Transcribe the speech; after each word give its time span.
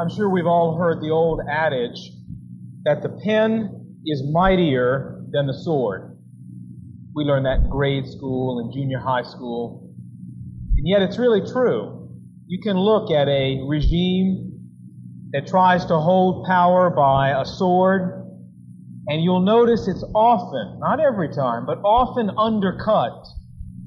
I'm 0.00 0.08
sure 0.08 0.30
we've 0.30 0.46
all 0.46 0.78
heard 0.78 1.02
the 1.02 1.10
old 1.10 1.42
adage 1.46 2.00
that 2.84 3.02
the 3.02 3.10
pen 3.10 3.98
is 4.06 4.22
mightier 4.32 5.22
than 5.32 5.46
the 5.46 5.52
sword. 5.52 6.18
We 7.14 7.24
learned 7.24 7.44
that 7.44 7.58
in 7.58 7.68
grade 7.68 8.06
school 8.06 8.60
and 8.60 8.72
junior 8.72 8.98
high 8.98 9.22
school. 9.22 9.92
And 10.78 10.88
yet 10.88 11.02
it's 11.02 11.18
really 11.18 11.42
true. 11.52 12.08
You 12.46 12.58
can 12.62 12.78
look 12.78 13.10
at 13.10 13.28
a 13.28 13.60
regime 13.68 14.70
that 15.32 15.46
tries 15.46 15.84
to 15.84 15.98
hold 15.98 16.46
power 16.46 16.88
by 16.88 17.38
a 17.38 17.44
sword, 17.44 18.26
and 19.08 19.22
you'll 19.22 19.44
notice 19.44 19.88
it's 19.88 20.04
often, 20.14 20.78
not 20.80 21.00
every 21.00 21.28
time, 21.28 21.66
but 21.66 21.78
often 21.84 22.30
undercut, 22.38 23.26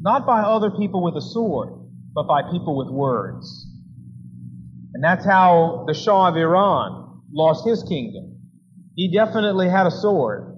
not 0.02 0.28
by 0.28 0.42
other 0.42 0.70
people 0.70 1.04
with 1.04 1.16
a 1.16 1.22
sword, 1.22 1.70
but 2.14 2.28
by 2.28 2.44
people 2.52 2.78
with 2.78 2.90
words. 2.90 3.72
And 4.96 5.04
that's 5.04 5.26
how 5.26 5.84
the 5.88 5.94
Shah 5.94 6.30
of 6.30 6.38
Iran 6.38 7.22
lost 7.30 7.68
his 7.68 7.84
kingdom. 7.84 8.40
He 8.96 9.14
definitely 9.14 9.68
had 9.68 9.86
a 9.86 9.92
sword. 9.92 10.58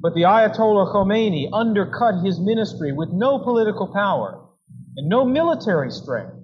But 0.00 0.14
the 0.14 0.22
Ayatollah 0.22 0.94
Khomeini 0.94 1.48
undercut 1.52 2.24
his 2.24 2.38
ministry 2.38 2.92
with 2.92 3.08
no 3.10 3.40
political 3.40 3.92
power 3.92 4.40
and 4.96 5.08
no 5.08 5.24
military 5.24 5.90
strength, 5.90 6.36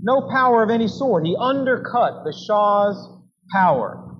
no 0.00 0.22
power 0.30 0.62
of 0.62 0.70
any 0.70 0.88
sort. 0.88 1.26
He 1.26 1.36
undercut 1.38 2.24
the 2.24 2.32
Shah's 2.32 3.10
power 3.52 4.16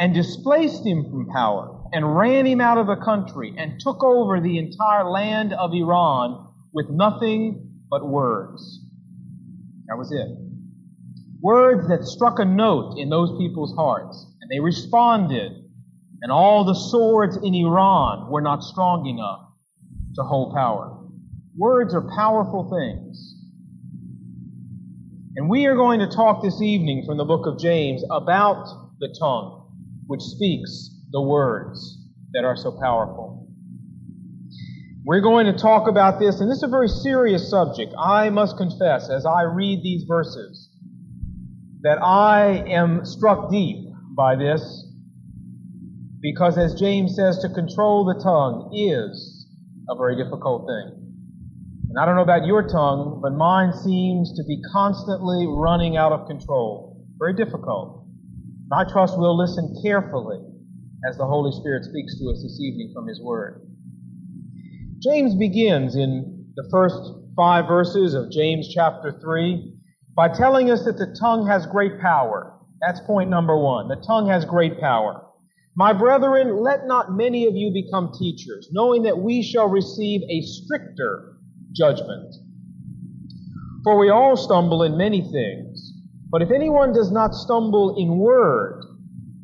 and 0.00 0.12
displaced 0.12 0.84
him 0.84 1.04
from 1.04 1.28
power 1.28 1.80
and 1.92 2.16
ran 2.16 2.44
him 2.44 2.60
out 2.60 2.78
of 2.78 2.88
the 2.88 2.96
country 2.96 3.54
and 3.56 3.78
took 3.78 4.02
over 4.02 4.40
the 4.40 4.58
entire 4.58 5.08
land 5.08 5.52
of 5.52 5.72
Iran 5.74 6.44
with 6.72 6.86
nothing 6.90 7.70
but 7.88 8.04
words. 8.04 8.80
That 9.86 9.96
was 9.96 10.10
it. 10.10 10.51
Words 11.42 11.88
that 11.88 12.04
struck 12.04 12.38
a 12.38 12.44
note 12.44 12.94
in 12.98 13.10
those 13.10 13.36
people's 13.36 13.74
hearts, 13.74 14.32
and 14.40 14.48
they 14.48 14.60
responded, 14.60 15.50
and 16.22 16.30
all 16.30 16.64
the 16.64 16.74
swords 16.74 17.36
in 17.36 17.52
Iran 17.52 18.30
were 18.30 18.40
not 18.40 18.62
strong 18.62 19.06
enough 19.06 19.50
to 20.14 20.22
hold 20.22 20.54
power. 20.54 20.96
Words 21.56 21.94
are 21.94 22.08
powerful 22.14 22.70
things. 22.70 23.34
And 25.34 25.50
we 25.50 25.66
are 25.66 25.74
going 25.74 25.98
to 25.98 26.06
talk 26.06 26.44
this 26.44 26.62
evening 26.62 27.02
from 27.04 27.16
the 27.16 27.24
book 27.24 27.46
of 27.46 27.58
James 27.58 28.04
about 28.08 28.64
the 29.00 29.12
tongue, 29.18 29.68
which 30.06 30.20
speaks 30.20 30.90
the 31.10 31.22
words 31.22 31.98
that 32.34 32.44
are 32.44 32.56
so 32.56 32.70
powerful. 32.80 33.48
We're 35.04 35.20
going 35.20 35.46
to 35.46 35.58
talk 35.58 35.88
about 35.88 36.20
this, 36.20 36.40
and 36.40 36.48
this 36.48 36.58
is 36.58 36.62
a 36.62 36.68
very 36.68 36.86
serious 36.86 37.50
subject. 37.50 37.92
I 37.98 38.30
must 38.30 38.56
confess, 38.56 39.10
as 39.10 39.26
I 39.26 39.42
read 39.42 39.82
these 39.82 40.04
verses, 40.04 40.68
that 41.82 41.98
I 42.02 42.64
am 42.68 43.04
struck 43.04 43.50
deep 43.50 43.88
by 44.16 44.36
this, 44.36 44.86
because 46.20 46.56
as 46.56 46.74
James 46.78 47.16
says, 47.16 47.38
to 47.40 47.48
control 47.48 48.04
the 48.04 48.22
tongue 48.22 48.70
is 48.72 49.48
a 49.88 49.96
very 49.96 50.16
difficult 50.16 50.66
thing. 50.66 50.98
And 51.90 51.98
I 52.00 52.06
don't 52.06 52.14
know 52.14 52.22
about 52.22 52.46
your 52.46 52.62
tongue, 52.66 53.20
but 53.20 53.32
mine 53.32 53.72
seems 53.72 54.32
to 54.36 54.44
be 54.44 54.62
constantly 54.72 55.46
running 55.48 55.96
out 55.96 56.12
of 56.12 56.26
control. 56.26 57.04
Very 57.18 57.34
difficult. 57.34 58.06
I 58.72 58.84
trust 58.84 59.18
we'll 59.18 59.36
listen 59.36 59.76
carefully 59.84 60.38
as 61.06 61.18
the 61.18 61.26
Holy 61.26 61.52
Spirit 61.52 61.84
speaks 61.84 62.18
to 62.18 62.30
us 62.30 62.42
this 62.42 62.58
evening 62.60 62.92
from 62.94 63.08
His 63.08 63.20
Word. 63.20 63.66
James 65.00 65.34
begins 65.34 65.96
in 65.96 66.46
the 66.54 66.66
first 66.70 67.12
five 67.36 67.66
verses 67.66 68.14
of 68.14 68.30
James 68.30 68.68
chapter 68.72 69.18
3 69.20 69.74
by 70.14 70.28
telling 70.28 70.70
us 70.70 70.84
that 70.84 70.98
the 70.98 71.16
tongue 71.18 71.46
has 71.46 71.66
great 71.66 72.00
power. 72.00 72.52
That's 72.80 73.00
point 73.00 73.30
number 73.30 73.56
one. 73.56 73.88
The 73.88 74.02
tongue 74.06 74.28
has 74.28 74.44
great 74.44 74.78
power. 74.80 75.24
My 75.74 75.92
brethren, 75.92 76.62
let 76.62 76.86
not 76.86 77.12
many 77.12 77.46
of 77.46 77.54
you 77.54 77.72
become 77.72 78.12
teachers, 78.18 78.68
knowing 78.72 79.02
that 79.04 79.18
we 79.18 79.42
shall 79.42 79.68
receive 79.68 80.20
a 80.28 80.42
stricter 80.42 81.38
judgment. 81.72 82.34
For 83.84 83.98
we 83.98 84.10
all 84.10 84.36
stumble 84.36 84.82
in 84.82 84.98
many 84.98 85.22
things. 85.22 85.92
But 86.30 86.42
if 86.42 86.50
anyone 86.50 86.92
does 86.92 87.10
not 87.10 87.34
stumble 87.34 87.96
in 87.96 88.18
word, 88.18 88.84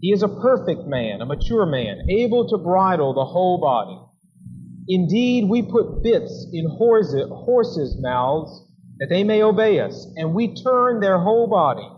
he 0.01 0.13
is 0.13 0.23
a 0.23 0.29
perfect 0.29 0.87
man, 0.87 1.23
a 1.23 1.27
mature 1.27 1.67
man, 1.67 2.07
able 2.11 2.47
to 2.49 2.59
bridle 2.59 3.15
the 3.15 3.25
whole 3.25 3.59
body. 3.59 3.99
Indeed, 4.87 5.49
we 5.49 5.63
put 5.63 6.03
bits 6.03 6.47
in 6.53 6.69
horses' 6.69 7.97
mouths 8.01 8.68
that 8.99 9.09
they 9.09 9.25
may 9.25 9.43
obey 9.43 9.81
us, 9.81 10.07
and 10.17 10.35
we 10.35 10.55
turn 10.55 11.01
their 11.01 11.19
whole 11.19 11.49
body. 11.49 11.89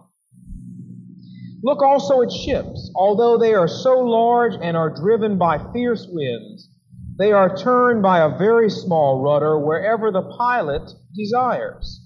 Look 1.63 1.83
also 1.83 2.23
at 2.23 2.33
ships. 2.33 2.91
Although 2.95 3.39
they 3.39 3.55
are 3.55 3.69
so 3.69 3.99
large 3.99 4.55
and 4.61 4.77
are 4.77 4.95
driven 4.95 5.37
by 5.37 5.59
fierce 5.73 6.07
winds, 6.09 6.71
they 7.19 7.33
are 7.33 7.55
turned 7.55 8.03
by 8.03 8.21
a 8.21 8.39
very 8.39 8.71
small 8.71 9.23
rudder 9.23 9.59
wherever 9.59 10.11
the 10.11 10.35
pilot 10.39 10.91
desires. 11.15 12.01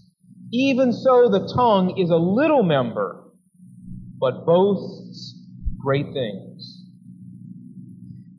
Even 0.52 0.92
so, 0.92 1.28
the 1.28 1.52
tongue 1.54 1.98
is 1.98 2.10
a 2.10 2.16
little 2.16 2.62
member, 2.62 3.30
but 4.18 4.44
boasts 4.44 5.40
great 5.80 6.06
things. 6.12 6.82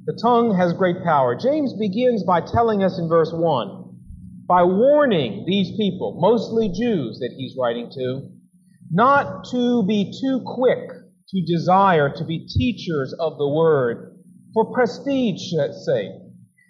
The 0.05 0.19
tongue 0.21 0.55
has 0.55 0.73
great 0.73 1.03
power. 1.03 1.35
James 1.35 1.73
begins 1.73 2.23
by 2.23 2.41
telling 2.41 2.83
us 2.83 2.99
in 2.99 3.07
verse 3.07 3.31
1, 3.33 3.84
by 4.47 4.63
warning 4.63 5.43
these 5.47 5.75
people, 5.75 6.17
mostly 6.19 6.69
Jews 6.69 7.19
that 7.19 7.33
he's 7.35 7.55
writing 7.59 7.89
to, 7.95 8.29
not 8.91 9.45
to 9.51 9.83
be 9.87 10.13
too 10.21 10.41
quick 10.45 10.89
to 11.29 11.41
desire 11.45 12.09
to 12.15 12.23
be 12.23 12.47
teachers 12.47 13.13
of 13.19 13.37
the 13.37 13.49
word 13.49 14.15
for 14.53 14.71
prestige's 14.71 15.85
sake. 15.85 16.11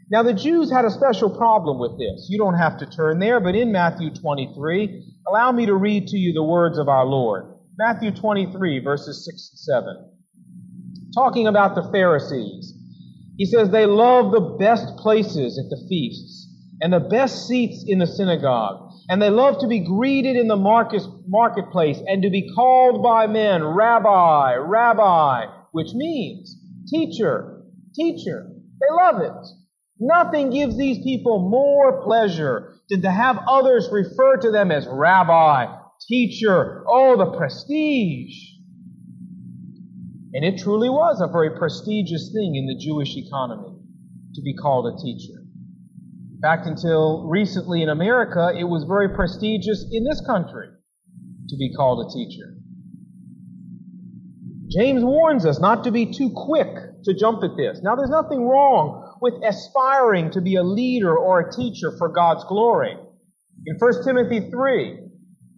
Now, 0.09 0.23
the 0.23 0.33
Jews 0.33 0.71
had 0.71 0.85
a 0.85 0.91
special 0.91 1.29
problem 1.29 1.79
with 1.79 1.99
this. 1.99 2.27
You 2.29 2.37
don't 2.37 2.57
have 2.57 2.77
to 2.77 2.85
turn 2.85 3.19
there, 3.19 3.39
but 3.39 3.55
in 3.55 3.71
Matthew 3.71 4.11
23, 4.13 5.03
allow 5.27 5.51
me 5.51 5.65
to 5.65 5.75
read 5.75 6.07
to 6.07 6.17
you 6.17 6.31
the 6.31 6.43
words 6.43 6.77
of 6.77 6.87
our 6.87 7.05
Lord. 7.05 7.53
Matthew 7.77 8.11
23, 8.11 8.79
verses 8.79 9.25
6 9.25 9.49
and 9.51 9.59
7. 9.59 10.11
Talking 11.13 11.47
about 11.47 11.75
the 11.75 11.89
Pharisees. 11.91 12.73
He 13.35 13.45
says 13.45 13.69
they 13.69 13.85
love 13.85 14.31
the 14.31 14.57
best 14.59 14.95
places 14.97 15.59
at 15.59 15.69
the 15.69 15.85
feasts 15.89 16.44
and 16.81 16.91
the 16.91 16.99
best 16.99 17.47
seats 17.47 17.83
in 17.87 17.99
the 17.99 18.07
synagogue. 18.07 18.91
And 19.07 19.21
they 19.21 19.29
love 19.29 19.59
to 19.59 19.67
be 19.67 19.79
greeted 19.79 20.35
in 20.35 20.47
the 20.47 20.55
market, 20.55 21.03
marketplace 21.27 21.99
and 22.07 22.23
to 22.23 22.29
be 22.29 22.51
called 22.53 23.03
by 23.03 23.27
men, 23.27 23.63
Rabbi, 23.63 24.55
Rabbi, 24.55 25.45
which 25.71 25.93
means 25.93 26.57
teacher, 26.87 27.63
teacher. 27.93 28.47
They 28.79 28.95
love 28.95 29.21
it. 29.21 29.47
Nothing 29.99 30.49
gives 30.49 30.77
these 30.77 30.97
people 31.03 31.49
more 31.49 32.03
pleasure 32.03 32.73
than 32.89 33.01
to 33.03 33.11
have 33.11 33.39
others 33.47 33.89
refer 33.91 34.37
to 34.37 34.51
them 34.51 34.71
as 34.71 34.87
Rabbi, 34.87 35.67
teacher. 36.07 36.83
Oh, 36.87 37.15
the 37.15 37.37
prestige. 37.37 38.35
And 40.33 40.43
it 40.43 40.59
truly 40.59 40.89
was 40.89 41.21
a 41.21 41.31
very 41.31 41.57
prestigious 41.57 42.31
thing 42.33 42.55
in 42.55 42.67
the 42.67 42.75
Jewish 42.77 43.15
economy 43.15 43.77
to 44.33 44.41
be 44.41 44.53
called 44.53 44.93
a 44.93 45.01
teacher. 45.01 45.44
Fact, 46.45 46.67
until 46.67 47.27
recently 47.27 47.81
in 47.81 47.89
America, 47.89 48.51
it 48.55 48.65
was 48.65 48.83
very 48.83 49.09
prestigious 49.09 49.83
in 49.91 50.03
this 50.03 50.21
country 50.27 50.67
to 51.49 51.57
be 51.57 51.73
called 51.73 52.05
a 52.05 52.13
teacher. 52.13 52.53
James 54.69 55.03
warns 55.03 55.43
us 55.43 55.59
not 55.59 55.83
to 55.85 55.91
be 55.91 56.13
too 56.13 56.29
quick 56.35 56.67
to 57.05 57.15
jump 57.15 57.43
at 57.43 57.57
this. 57.57 57.79
Now, 57.81 57.95
there's 57.95 58.11
nothing 58.11 58.45
wrong 58.47 59.17
with 59.23 59.33
aspiring 59.43 60.29
to 60.33 60.41
be 60.41 60.55
a 60.55 60.61
leader 60.61 61.17
or 61.17 61.39
a 61.39 61.51
teacher 61.51 61.91
for 61.97 62.09
God's 62.09 62.43
glory. 62.43 62.95
In 63.65 63.77
1 63.79 64.03
Timothy 64.03 64.47
3, 64.51 64.99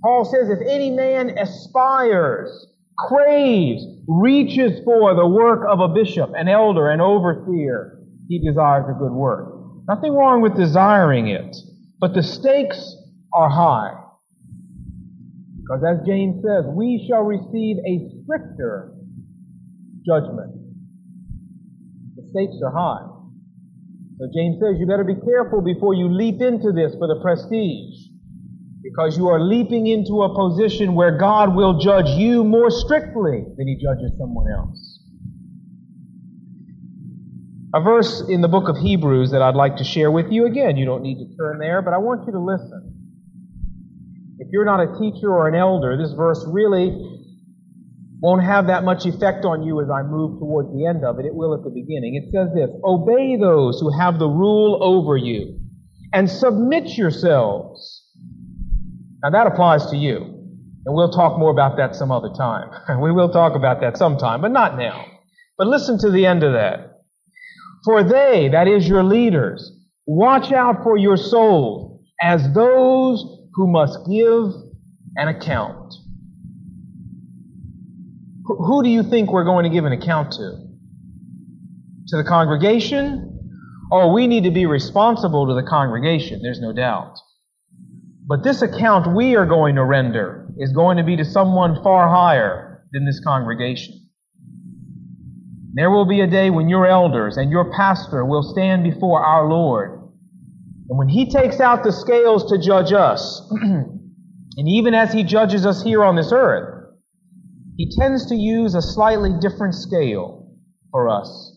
Paul 0.01 0.23
says, 0.23 0.49
if 0.49 0.65
any 0.65 0.91
man 0.91 1.37
aspires 1.37 2.65
craves, 2.97 3.83
reaches 4.07 4.79
for 4.85 5.13
the 5.15 5.27
work 5.27 5.67
of 5.67 5.81
a 5.81 5.89
bishop, 5.89 6.31
an 6.33 6.47
elder, 6.47 6.89
an 6.89 7.01
overseer. 7.01 7.99
He 8.29 8.39
desires 8.39 8.85
a 8.89 8.97
good 8.97 9.11
work. 9.11 9.56
Nothing 9.87 10.13
wrong 10.13 10.41
with 10.41 10.55
desiring 10.55 11.27
it, 11.27 11.55
but 11.99 12.13
the 12.13 12.23
stakes 12.23 12.95
are 13.33 13.49
high. 13.49 13.93
Because 15.61 15.83
as 15.83 16.05
James 16.05 16.43
says, 16.43 16.65
we 16.75 17.05
shall 17.09 17.23
receive 17.23 17.77
a 17.85 18.09
stricter 18.23 18.93
judgment. 20.05 20.55
The 22.15 22.23
stakes 22.31 22.55
are 22.63 22.71
high. 22.71 23.07
So 24.17 24.25
James 24.33 24.57
says 24.59 24.79
you 24.79 24.87
better 24.87 25.03
be 25.03 25.15
careful 25.15 25.61
before 25.61 25.93
you 25.93 26.09
leap 26.09 26.41
into 26.41 26.71
this 26.71 26.95
for 26.97 27.07
the 27.07 27.19
prestige 27.21 28.07
because 28.81 29.17
you 29.17 29.27
are 29.27 29.39
leaping 29.39 29.87
into 29.87 30.23
a 30.23 30.33
position 30.33 30.95
where 30.95 31.17
God 31.17 31.55
will 31.55 31.79
judge 31.79 32.09
you 32.17 32.43
more 32.43 32.71
strictly 32.71 33.45
than 33.57 33.67
he 33.67 33.75
judges 33.75 34.11
someone 34.17 34.51
else. 34.51 34.86
A 37.77 37.79
verse 37.79 38.23
in 38.27 38.41
the 38.41 38.47
book 38.47 38.69
of 38.69 38.75
Hebrews 38.75 39.29
that 39.29 39.43
I'd 39.43 39.53
like 39.53 39.75
to 39.77 39.83
share 39.83 40.09
with 40.09 40.31
you. 40.31 40.47
Again, 40.47 40.77
you 40.77 40.85
don't 40.85 41.03
need 41.03 41.19
to 41.19 41.37
turn 41.37 41.59
there, 41.59 41.83
but 41.83 41.93
I 41.93 41.99
want 41.99 42.25
you 42.25 42.31
to 42.31 42.39
listen. 42.39 42.91
If 44.39 44.47
you're 44.51 44.65
not 44.65 44.79
a 44.79 44.97
teacher 44.97 45.29
or 45.29 45.47
an 45.47 45.53
elder, 45.53 45.95
this 45.95 46.11
verse 46.13 46.43
really 46.47 46.89
won't 48.19 48.43
have 48.43 48.65
that 48.65 48.83
much 48.83 49.05
effect 49.05 49.45
on 49.45 49.61
you 49.61 49.79
as 49.79 49.91
I 49.91 50.01
move 50.01 50.39
towards 50.39 50.73
the 50.73 50.87
end 50.87 51.05
of 51.05 51.19
it. 51.19 51.27
It 51.27 51.35
will 51.35 51.53
at 51.53 51.63
the 51.63 51.69
beginning. 51.69 52.15
It 52.15 52.33
says 52.33 52.49
this, 52.55 52.71
obey 52.83 53.37
those 53.37 53.79
who 53.79 53.95
have 53.95 54.17
the 54.17 54.27
rule 54.27 54.79
over 54.81 55.15
you 55.15 55.59
and 56.13 56.27
submit 56.27 56.97
yourselves. 56.97 58.09
Now 59.21 59.29
that 59.29 59.45
applies 59.45 59.85
to 59.91 59.97
you. 59.97 60.15
And 60.87 60.95
we'll 60.95 61.11
talk 61.11 61.37
more 61.37 61.51
about 61.51 61.77
that 61.77 61.95
some 61.95 62.11
other 62.11 62.33
time. 62.35 62.71
we 63.03 63.11
will 63.11 63.29
talk 63.29 63.53
about 63.53 63.81
that 63.81 63.99
sometime, 63.99 64.41
but 64.41 64.51
not 64.51 64.79
now. 64.79 65.05
But 65.59 65.67
listen 65.67 65.99
to 65.99 66.09
the 66.09 66.25
end 66.25 66.41
of 66.41 66.53
that. 66.53 66.96
For 67.83 68.03
they, 68.03 68.49
that 68.51 68.67
is 68.67 68.87
your 68.87 69.03
leaders, 69.03 69.71
watch 70.05 70.51
out 70.51 70.83
for 70.83 70.97
your 70.97 71.17
souls 71.17 72.01
as 72.21 72.51
those 72.53 73.23
who 73.53 73.67
must 73.67 73.99
give 74.09 74.53
an 75.15 75.27
account. 75.27 75.93
Who 78.45 78.83
do 78.83 78.89
you 78.89 79.03
think 79.03 79.31
we're 79.31 79.43
going 79.43 79.63
to 79.63 79.69
give 79.69 79.85
an 79.85 79.91
account 79.91 80.31
to? 80.33 80.51
To 82.07 82.17
the 82.17 82.23
congregation? 82.23 83.33
Oh, 83.91 84.13
we 84.13 84.27
need 84.27 84.43
to 84.43 84.51
be 84.51 84.65
responsible 84.65 85.47
to 85.47 85.53
the 85.53 85.67
congregation, 85.67 86.41
there's 86.41 86.61
no 86.61 86.73
doubt. 86.73 87.17
But 88.25 88.43
this 88.43 88.61
account 88.61 89.15
we 89.15 89.35
are 89.35 89.45
going 89.45 89.75
to 89.75 89.85
render 89.85 90.49
is 90.57 90.73
going 90.73 90.97
to 90.97 91.03
be 91.03 91.15
to 91.15 91.25
someone 91.25 91.81
far 91.81 92.09
higher 92.09 92.85
than 92.91 93.05
this 93.05 93.21
congregation. 93.21 94.06
There 95.73 95.91
will 95.91 96.05
be 96.05 96.21
a 96.21 96.27
day 96.27 96.49
when 96.49 96.69
your 96.69 96.87
elders 96.87 97.37
and 97.37 97.51
your 97.51 97.71
pastor 97.71 98.25
will 98.25 98.43
stand 98.43 98.83
before 98.83 99.23
our 99.23 99.47
Lord. 99.47 99.91
And 100.89 100.97
when 100.97 101.09
he 101.09 101.29
takes 101.29 101.59
out 101.59 101.83
the 101.83 101.91
scales 101.91 102.49
to 102.49 102.57
judge 102.57 102.93
us, 102.93 103.41
and 103.51 104.67
even 104.67 104.93
as 104.93 105.11
he 105.11 105.23
judges 105.23 105.65
us 105.65 105.83
here 105.83 106.03
on 106.03 106.15
this 106.15 106.31
earth, 106.31 106.77
he 107.77 107.91
tends 107.99 108.27
to 108.27 108.35
use 108.35 108.73
a 108.73 108.81
slightly 108.81 109.31
different 109.39 109.75
scale 109.75 110.49
for 110.91 111.09
us. 111.09 111.53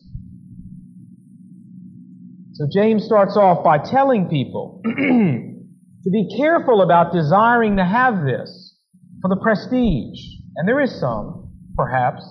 So 2.55 2.67
James 2.71 3.05
starts 3.05 3.37
off 3.37 3.65
by 3.65 3.79
telling 3.79 4.29
people 4.29 4.83
to 4.85 6.11
be 6.11 6.37
careful 6.37 6.83
about 6.83 7.13
desiring 7.13 7.77
to 7.77 7.85
have 7.85 8.25
this 8.25 8.77
for 9.23 9.29
the 9.29 9.41
prestige. 9.41 10.21
And 10.57 10.69
there 10.69 10.81
is 10.81 10.99
some, 11.01 11.51
perhaps, 11.77 12.23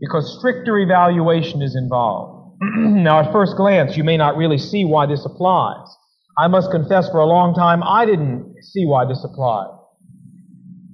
because 0.00 0.38
stricter 0.38 0.78
evaluation 0.78 1.62
is 1.62 1.76
involved. 1.76 2.56
now, 2.60 3.20
at 3.20 3.32
first 3.32 3.56
glance, 3.56 3.96
you 3.96 4.04
may 4.04 4.16
not 4.16 4.36
really 4.36 4.58
see 4.58 4.84
why 4.84 5.06
this 5.06 5.24
applies. 5.24 5.86
I 6.38 6.48
must 6.48 6.70
confess, 6.70 7.08
for 7.08 7.20
a 7.20 7.26
long 7.26 7.54
time, 7.54 7.82
I 7.82 8.04
didn't 8.04 8.56
see 8.62 8.84
why 8.84 9.06
this 9.06 9.24
applied. 9.24 9.72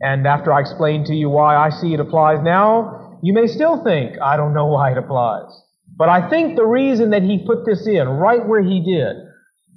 And 0.00 0.26
after 0.26 0.52
I 0.52 0.60
explain 0.60 1.04
to 1.04 1.14
you 1.14 1.30
why 1.30 1.56
I 1.56 1.70
see 1.70 1.94
it 1.94 2.00
applies 2.00 2.42
now, 2.42 3.18
you 3.22 3.32
may 3.32 3.46
still 3.46 3.82
think, 3.82 4.16
I 4.20 4.36
don't 4.36 4.54
know 4.54 4.66
why 4.66 4.92
it 4.92 4.98
applies. 4.98 5.50
But 5.96 6.08
I 6.08 6.28
think 6.28 6.56
the 6.56 6.66
reason 6.66 7.10
that 7.10 7.22
he 7.22 7.44
put 7.46 7.64
this 7.66 7.86
in 7.86 8.08
right 8.08 8.46
where 8.46 8.62
he 8.62 8.82
did 8.82 9.16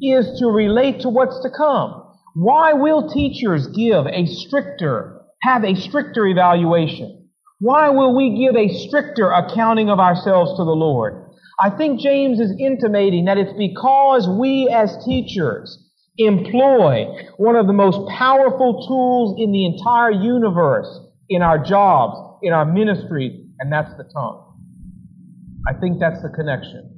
is 0.01 0.39
to 0.39 0.47
relate 0.47 1.01
to 1.01 1.09
what's 1.09 1.41
to 1.41 1.49
come. 1.55 2.03
Why 2.35 2.73
will 2.73 3.09
teachers 3.09 3.67
give 3.67 4.05
a 4.07 4.25
stricter, 4.25 5.21
have 5.41 5.63
a 5.63 5.75
stricter 5.75 6.25
evaluation? 6.27 7.24
Why 7.59 7.89
will 7.89 8.15
we 8.15 8.37
give 8.37 8.55
a 8.55 8.73
stricter 8.87 9.31
accounting 9.31 9.89
of 9.89 9.99
ourselves 9.99 10.51
to 10.57 10.65
the 10.65 10.71
Lord? 10.71 11.29
I 11.59 11.69
think 11.69 12.01
James 12.01 12.39
is 12.39 12.53
intimating 12.59 13.25
that 13.25 13.37
it's 13.37 13.57
because 13.57 14.27
we 14.27 14.69
as 14.69 15.03
teachers 15.05 15.81
employ 16.17 17.05
one 17.37 17.55
of 17.55 17.67
the 17.67 17.73
most 17.73 18.09
powerful 18.09 18.85
tools 18.87 19.35
in 19.39 19.51
the 19.51 19.65
entire 19.65 20.11
universe 20.11 20.99
in 21.29 21.41
our 21.41 21.57
jobs, 21.57 22.17
in 22.43 22.51
our 22.51 22.65
ministry, 22.65 23.45
and 23.59 23.71
that's 23.71 23.91
the 23.95 24.03
tongue. 24.13 24.41
I 25.67 25.79
think 25.79 25.99
that's 25.99 26.21
the 26.21 26.29
connection. 26.29 26.91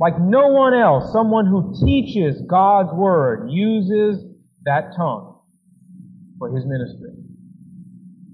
Like 0.00 0.18
no 0.18 0.48
one 0.48 0.74
else, 0.74 1.12
someone 1.12 1.46
who 1.46 1.74
teaches 1.84 2.40
God's 2.48 2.92
Word 2.92 3.50
uses 3.50 4.24
that 4.64 4.92
tongue 4.96 5.40
for 6.38 6.54
his 6.54 6.64
ministry. 6.64 7.27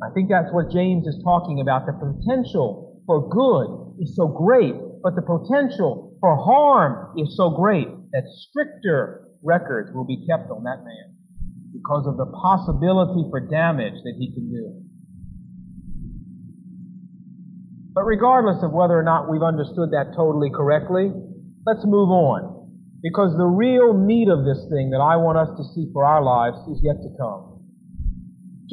I 0.02 0.10
think 0.12 0.28
that's 0.28 0.52
what 0.52 0.70
James 0.72 1.06
is 1.06 1.20
talking 1.22 1.60
about. 1.60 1.86
The 1.86 1.92
potential 1.92 3.02
for 3.06 3.28
good 3.28 4.02
is 4.02 4.16
so 4.16 4.26
great, 4.26 4.74
but 5.02 5.14
the 5.14 5.22
potential 5.22 6.16
for 6.20 6.36
harm 6.36 7.18
is 7.18 7.36
so 7.36 7.50
great 7.50 7.88
that 8.12 8.24
stricter 8.48 9.28
records 9.42 9.90
will 9.94 10.06
be 10.06 10.26
kept 10.26 10.50
on 10.50 10.64
that 10.64 10.82
man 10.82 11.14
because 11.72 12.06
of 12.06 12.16
the 12.16 12.26
possibility 12.26 13.28
for 13.30 13.40
damage 13.40 13.94
that 14.02 14.14
he 14.18 14.32
can 14.32 14.50
do. 14.50 14.82
But 17.94 18.04
regardless 18.04 18.62
of 18.62 18.72
whether 18.72 18.98
or 18.98 19.04
not 19.04 19.30
we've 19.30 19.42
understood 19.42 19.90
that 19.92 20.14
totally 20.16 20.50
correctly, 20.50 21.12
let's 21.66 21.84
move 21.84 22.10
on. 22.10 22.50
Because 23.02 23.36
the 23.36 23.46
real 23.46 23.92
meat 23.92 24.28
of 24.28 24.44
this 24.44 24.66
thing 24.70 24.90
that 24.90 24.98
I 24.98 25.14
want 25.16 25.38
us 25.38 25.50
to 25.56 25.64
see 25.74 25.90
for 25.92 26.04
our 26.04 26.22
lives 26.22 26.58
is 26.72 26.80
yet 26.82 26.96
to 27.02 27.10
come. 27.20 27.53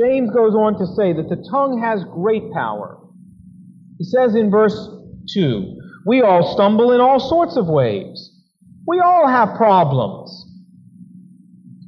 James 0.02 0.32
goes 0.32 0.56
on 0.56 0.80
to 0.80 0.86
say 0.96 1.14
that 1.14 1.30
the 1.30 1.46
tongue 1.52 1.80
has 1.82 2.04
great 2.06 2.52
power. 2.54 2.98
He 3.98 4.04
says 4.06 4.34
in 4.34 4.50
verse 4.50 4.74
2, 5.34 5.78
we 6.08 6.22
all 6.22 6.54
stumble 6.54 6.92
in 6.92 7.02
all 7.02 7.20
sorts 7.20 7.56
of 7.56 7.68
ways. 7.68 8.32
We 8.88 9.00
all 9.00 9.28
have 9.28 9.58
problems. 9.58 10.48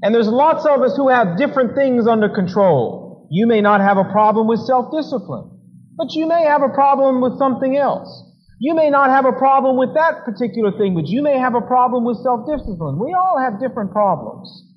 And 0.04 0.14
there's 0.14 0.28
lots 0.28 0.66
of 0.66 0.82
us 0.82 0.96
who 0.96 1.10
have 1.10 1.38
different 1.38 1.76
things 1.76 2.06
under 2.06 2.30
control. 2.30 3.28
You 3.32 3.48
may 3.48 3.62
not 3.62 3.82
have 3.82 3.98
a 3.98 4.12
problem 4.12 4.48
with 4.48 4.60
self-discipline, 4.60 5.50
but 5.98 6.12
you 6.12 6.28
may 6.28 6.44
have 6.44 6.62
a 6.62 6.70
problem 6.70 7.20
with 7.20 7.40
something 7.40 7.78
else. 7.78 8.30
You 8.60 8.76
may 8.76 8.92
not 8.92 9.10
have 9.10 9.26
a 9.26 9.32
problem 9.32 9.78
with 9.78 9.96
that 9.96 10.24
particular 10.24 10.72
thing, 10.78 10.94
but 10.94 11.08
you 11.08 11.24
may 11.24 11.40
have 11.40 11.56
a 11.56 11.62
problem 11.62 12.06
with 12.06 12.18
self-discipline. 12.22 13.00
We 13.00 13.16
all 13.18 13.40
have 13.40 13.60
different 13.60 13.92
problems. 13.92 14.70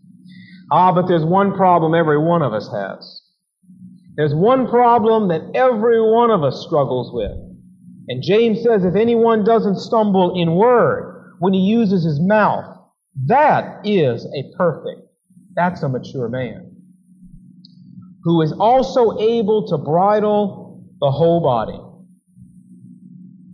Ah, 0.72 0.92
but 0.92 1.06
there's 1.06 1.24
one 1.24 1.54
problem 1.54 1.94
every 1.94 2.18
one 2.18 2.42
of 2.42 2.54
us 2.54 2.68
has. 2.72 3.25
There's 4.16 4.34
one 4.34 4.68
problem 4.68 5.28
that 5.28 5.50
every 5.54 6.00
one 6.00 6.30
of 6.30 6.42
us 6.42 6.64
struggles 6.66 7.12
with. 7.12 7.32
And 8.08 8.22
James 8.22 8.62
says 8.62 8.84
if 8.84 8.94
anyone 8.94 9.44
doesn't 9.44 9.78
stumble 9.78 10.40
in 10.40 10.54
word 10.54 11.34
when 11.38 11.52
he 11.52 11.60
uses 11.60 12.04
his 12.04 12.20
mouth, 12.20 12.64
that 13.26 13.84
is 13.84 14.24
a 14.24 14.56
perfect, 14.56 15.02
that's 15.54 15.82
a 15.82 15.88
mature 15.88 16.28
man 16.28 16.76
who 18.26 18.42
is 18.42 18.52
also 18.58 19.16
able 19.20 19.68
to 19.68 19.78
bridle 19.78 20.84
the 20.98 21.10
whole 21.10 21.40
body. 21.40 21.80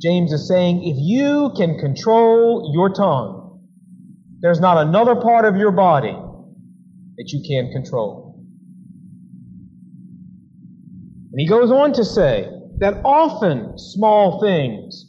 James 0.01 0.33
is 0.33 0.49
saying, 0.49 0.83
if 0.83 0.97
you 0.99 1.53
can 1.57 1.79
control 1.79 2.73
your 2.75 2.89
tongue, 2.89 3.61
there's 4.41 4.61
not 4.61 4.79
another 4.79 5.15
part 5.15 5.45
of 5.45 5.57
your 5.57 5.73
body 5.73 6.13
that 6.13 7.29
you 7.29 7.45
can 7.47 7.71
control. 7.71 8.22
And 11.33 11.41
he 11.41 11.49
goes 11.49 11.71
on 11.71 11.93
to 11.95 12.05
say 12.05 12.49
that 12.79 13.01
often 13.05 13.79
small 13.79 14.41
things 14.41 15.07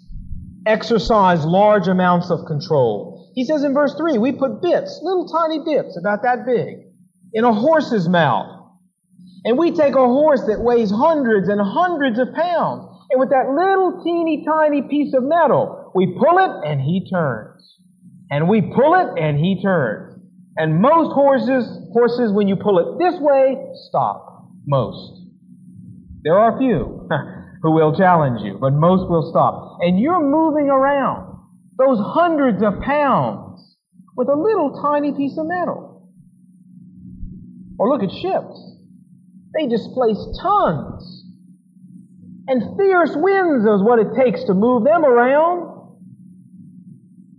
exercise 0.65 1.43
large 1.45 1.87
amounts 1.87 2.29
of 2.29 2.45
control. 2.47 3.31
He 3.35 3.45
says 3.45 3.63
in 3.63 3.73
verse 3.73 3.93
3, 3.95 4.17
we 4.17 4.31
put 4.31 4.61
bits, 4.61 4.99
little 5.03 5.27
tiny 5.27 5.59
bits 5.65 5.97
about 5.97 6.23
that 6.23 6.45
big, 6.45 6.87
in 7.33 7.43
a 7.43 7.53
horse's 7.53 8.07
mouth. 8.07 8.49
And 9.45 9.57
we 9.57 9.71
take 9.71 9.95
a 9.95 10.07
horse 10.07 10.41
that 10.47 10.61
weighs 10.61 10.91
hundreds 10.91 11.49
and 11.49 11.59
hundreds 11.59 12.17
of 12.17 12.33
pounds 12.33 12.93
and 13.13 13.19
with 13.19 13.29
that 13.29 13.53
little 13.53 14.01
teeny 14.03 14.43
tiny 14.43 14.81
piece 14.81 15.13
of 15.13 15.21
metal, 15.21 15.91
we 15.93 16.17
pull 16.17 16.39
it 16.39 16.67
and 16.67 16.81
he 16.81 17.07
turns. 17.07 17.77
And 18.31 18.49
we 18.49 18.61
pull 18.61 18.95
it 18.95 19.21
and 19.21 19.37
he 19.37 19.61
turns. 19.61 20.19
And 20.57 20.81
most 20.81 21.13
horses, 21.13 21.65
horses, 21.93 22.31
when 22.31 22.47
you 22.47 22.55
pull 22.55 22.79
it 22.79 22.97
this 22.97 23.19
way, 23.21 23.55
stop. 23.87 24.49
Most. 24.65 25.22
There 26.23 26.37
are 26.37 26.55
a 26.55 26.57
few 26.57 27.09
who 27.61 27.71
will 27.71 27.95
challenge 27.95 28.41
you, 28.41 28.57
but 28.59 28.73
most 28.73 29.09
will 29.09 29.29
stop. 29.29 29.79
And 29.81 29.99
you're 29.99 30.21
moving 30.21 30.69
around 30.69 31.37
those 31.77 31.99
hundreds 31.99 32.61
of 32.63 32.81
pounds 32.81 33.77
with 34.15 34.29
a 34.29 34.35
little 34.35 34.81
tiny 34.81 35.11
piece 35.13 35.37
of 35.37 35.47
metal. 35.47 36.09
Or 37.79 37.89
look 37.89 38.03
at 38.03 38.11
ships. 38.11 38.71
They 39.57 39.67
displace 39.67 40.17
tons 40.41 41.23
and 42.47 42.77
fierce 42.77 43.11
winds 43.15 43.63
is 43.63 43.81
what 43.81 43.99
it 43.99 44.15
takes 44.17 44.43
to 44.45 44.53
move 44.53 44.83
them 44.83 45.05
around. 45.05 45.71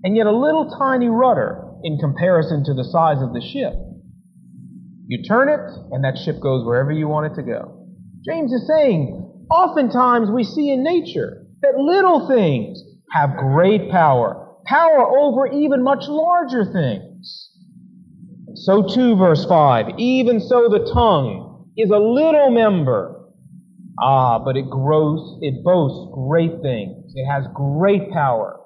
And 0.03 0.17
yet 0.17 0.27
a 0.27 0.33
little 0.33 0.77
tiny 0.79 1.09
rudder 1.09 1.63
in 1.83 1.99
comparison 1.99 2.65
to 2.65 2.75
the 2.75 2.85
size 2.85 3.23
of 3.23 3.33
the 3.33 3.41
ship. 3.41 3.75
You 5.07 5.23
turn 5.23 5.49
it, 5.49 5.61
and 5.93 6.05
that 6.05 6.17
ship 6.17 6.41
goes 6.41 6.65
wherever 6.65 6.91
you 6.91 7.09
want 7.09 7.33
it 7.33 7.35
to 7.37 7.43
go. 7.43 7.84
James 8.25 8.53
is 8.53 8.67
saying, 8.67 9.47
oftentimes 9.51 10.31
we 10.31 10.45
see 10.45 10.71
in 10.71 10.83
nature 10.83 11.47
that 11.63 11.77
little 11.77 12.29
things 12.29 12.83
have 13.11 13.37
great 13.37 13.91
power, 13.91 14.57
power 14.67 15.19
over 15.19 15.47
even 15.47 15.83
much 15.83 16.05
larger 16.09 16.65
things. 16.65 17.51
So 18.55 18.89
too, 18.95 19.17
verse 19.17 19.45
5, 19.45 19.99
even 19.99 20.41
so 20.41 20.69
the 20.69 20.91
tongue 20.93 21.73
is 21.77 21.91
a 21.91 21.99
little 21.99 22.51
member 22.51 23.15
Ah, 24.01 24.41
but 24.41 24.57
it 24.57 24.69
grows, 24.69 25.39
it 25.41 25.63
boasts 25.63 26.11
great 26.13 26.61
things. 26.63 27.13
It 27.15 27.27
has 27.27 27.45
great 27.55 28.11
power. 28.11 28.61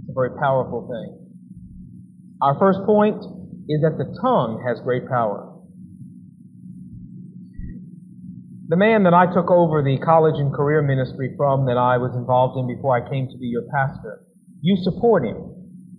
It's 0.00 0.10
a 0.10 0.14
very 0.14 0.38
powerful 0.38 0.86
thing. 0.86 1.18
Our 2.40 2.58
first 2.58 2.80
point 2.86 3.16
is 3.68 3.82
that 3.82 3.98
the 3.98 4.16
tongue 4.22 4.64
has 4.66 4.80
great 4.80 5.08
power. 5.08 5.51
The 8.68 8.76
man 8.76 9.02
that 9.02 9.14
I 9.14 9.26
took 9.26 9.50
over 9.50 9.82
the 9.82 9.98
college 9.98 10.38
and 10.38 10.54
career 10.54 10.82
ministry 10.82 11.34
from 11.36 11.66
that 11.66 11.76
I 11.76 11.98
was 11.98 12.14
involved 12.14 12.58
in 12.58 12.66
before 12.66 12.94
I 12.94 13.08
came 13.08 13.26
to 13.28 13.38
be 13.38 13.46
your 13.46 13.64
pastor, 13.74 14.22
you 14.60 14.76
support 14.82 15.24
him. 15.24 15.36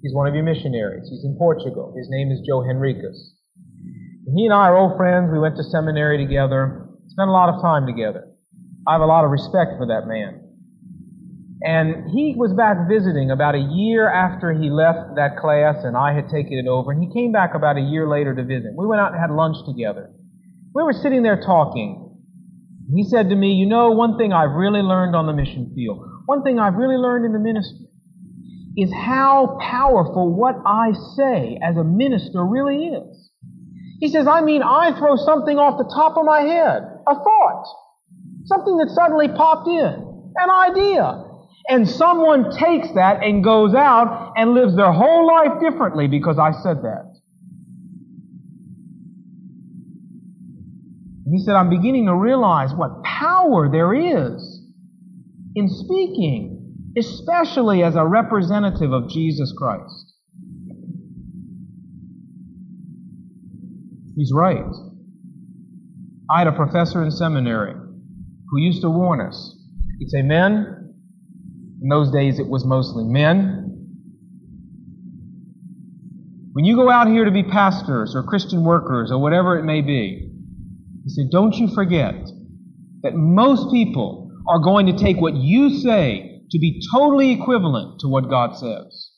He's 0.01 0.13
one 0.13 0.27
of 0.27 0.36
your 0.36 0.43
missionaries. 0.43 1.08
He's 1.10 1.24
in 1.24 1.36
Portugal. 1.38 1.93
His 1.98 2.08
name 2.10 2.32
is 2.32 2.39
Joe 2.48 2.62
Henricus. 2.62 3.36
And 4.27 4.38
he 4.38 4.46
and 4.46 4.53
I 4.53 4.67
are 4.67 4.77
old 4.77 4.98
friends. 4.98 5.32
We 5.32 5.39
went 5.39 5.58
to 5.58 5.63
seminary 5.63 6.17
together, 6.17 6.88
spent 7.08 7.29
a 7.29 7.34
lot 7.34 7.50
of 7.50 7.62
time 7.62 7.86
together. 7.86 8.27
I 8.88 8.93
have 8.93 9.01
a 9.01 9.05
lot 9.05 9.24
of 9.24 9.32
respect 9.32 9.75
for 9.77 9.88
that 9.88 10.08
man. 10.08 10.43
And 11.63 12.12
he 12.12 12.36
was 12.36 12.51
back 12.53 12.89
visiting 12.89 13.32
about 13.32 13.55
a 13.55 13.63
year 13.72 14.12
after 14.12 14.51
he 14.51 14.70
left 14.70 15.15
that 15.15 15.38
class 15.38 15.84
and 15.84 15.96
I 15.96 16.13
had 16.13 16.27
taken 16.27 16.60
it 16.60 16.67
over. 16.67 16.91
And 16.91 17.01
he 17.01 17.13
came 17.13 17.32
back 17.32 17.55
about 17.55 17.77
a 17.77 17.82
year 17.82 18.08
later 18.08 18.36
to 18.36 18.43
visit. 18.43 18.75
We 18.75 18.86
went 18.86 19.00
out 19.00 19.13
and 19.13 19.22
had 19.22 19.32
lunch 19.32 19.55
together. 19.65 20.12
We 20.75 20.84
were 20.84 20.91
sitting 20.91 21.24
there 21.24 21.39
talking. 21.39 22.03
He 22.94 23.04
said 23.04 23.30
to 23.30 23.36
me, 23.36 23.54
You 23.54 23.66
know, 23.66 23.92
one 23.92 24.18
thing 24.18 24.34
I've 24.34 24.52
really 24.52 24.82
learned 24.82 25.16
on 25.16 25.25
the 25.25 25.34
mission 25.34 25.72
field, 25.75 26.06
one 26.25 26.44
thing 26.44 26.60
I've 26.60 26.75
really 26.75 26.98
learned 26.98 27.25
in 27.25 27.34
the 27.34 27.40
ministry, 27.40 27.88
is 28.75 28.92
how 28.92 29.58
powerful 29.62 30.34
what 30.34 30.56
I 30.66 30.94
say 31.16 31.60
as 31.62 31.78
a 31.78 31.84
minister 31.84 32.44
really 32.44 32.88
is. 32.88 33.30
He 34.00 34.10
says, 34.10 34.28
I 34.28 34.42
mean, 34.42 34.63
I 34.63 34.98
throw 34.98 35.16
something 35.16 35.58
off 35.58 35.78
the 35.78 35.90
top 35.94 36.18
of 36.18 36.25
my 36.25 36.42
head, 36.42 36.84
a 37.08 37.16
thought, 37.16 37.66
something 38.46 38.78
that 38.78 38.90
suddenly 38.90 39.30
popped 39.30 39.68
in, 39.68 40.34
an 40.36 40.50
idea. 40.50 41.24
And 41.70 41.88
someone 41.88 42.52
takes 42.52 42.92
that 42.96 43.24
and 43.24 43.44
goes 43.44 43.74
out 43.74 44.34
and 44.36 44.54
lives 44.54 44.75
their 44.75 44.92
whole 44.92 45.25
life 45.28 45.62
differently 45.62 46.08
because 46.08 46.38
I 46.38 46.52
said 46.52 46.82
that. 46.84 47.12
He 51.34 51.40
said, 51.40 51.56
I'm 51.56 51.72
beginning 51.72 52.06
to 52.06 52.13
realize 52.13 52.75
what 52.75 53.04
power 53.04 53.68
there 53.68 53.92
is 53.92 54.62
in 55.56 55.68
speaking, 55.68 56.75
especially 56.96 57.82
as 57.82 57.96
a 57.96 58.06
representative 58.06 58.94
of 58.94 59.10
Jesus 59.10 59.52
Christ. 59.58 60.13
He's 64.16 64.32
right. 64.32 64.63
I 66.30 66.38
had 66.38 66.48
a 66.48 66.52
professor 66.52 67.04
in 67.04 67.10
seminary 67.10 67.74
who 67.74 68.60
used 68.60 68.84
to 68.84 68.92
warn 68.92 69.20
us. 69.20 69.58
He'd 69.98 70.10
say, 70.10 70.22
Men, 70.22 70.94
in 71.82 71.90
those 71.90 72.12
days 72.12 72.38
it 72.38 72.48
was 72.48 72.63
mostly 72.63 73.06
men, 73.06 73.60
when 76.52 76.63
you 76.63 76.75
go 76.75 76.92
out 76.92 77.08
here 77.08 77.25
to 77.25 77.32
be 77.32 77.42
pastors 77.42 78.13
or 78.16 78.22
Christian 78.22 78.63
workers 78.63 79.12
or 79.12 79.20
whatever 79.20 79.58
it 79.58 79.63
may 79.63 79.82
be, 79.82 80.30
he 81.04 81.10
said, 81.10 81.30
Don't 81.32 81.56
you 81.56 81.68
forget 81.68 82.16
that 83.04 83.16
most 83.16 83.72
people 83.72 84.32
are 84.48 84.60
going 84.60 84.88
to 84.88 84.98
take 84.98 85.18
what 85.18 85.36
you 85.36 85.70
say 85.70 86.42
to 86.52 86.60
be 86.60 86.82
totally 86.94 87.32
equivalent 87.32 88.00
to 88.02 88.08
what 88.08 88.30
God 88.30 88.56
says. 88.56 89.12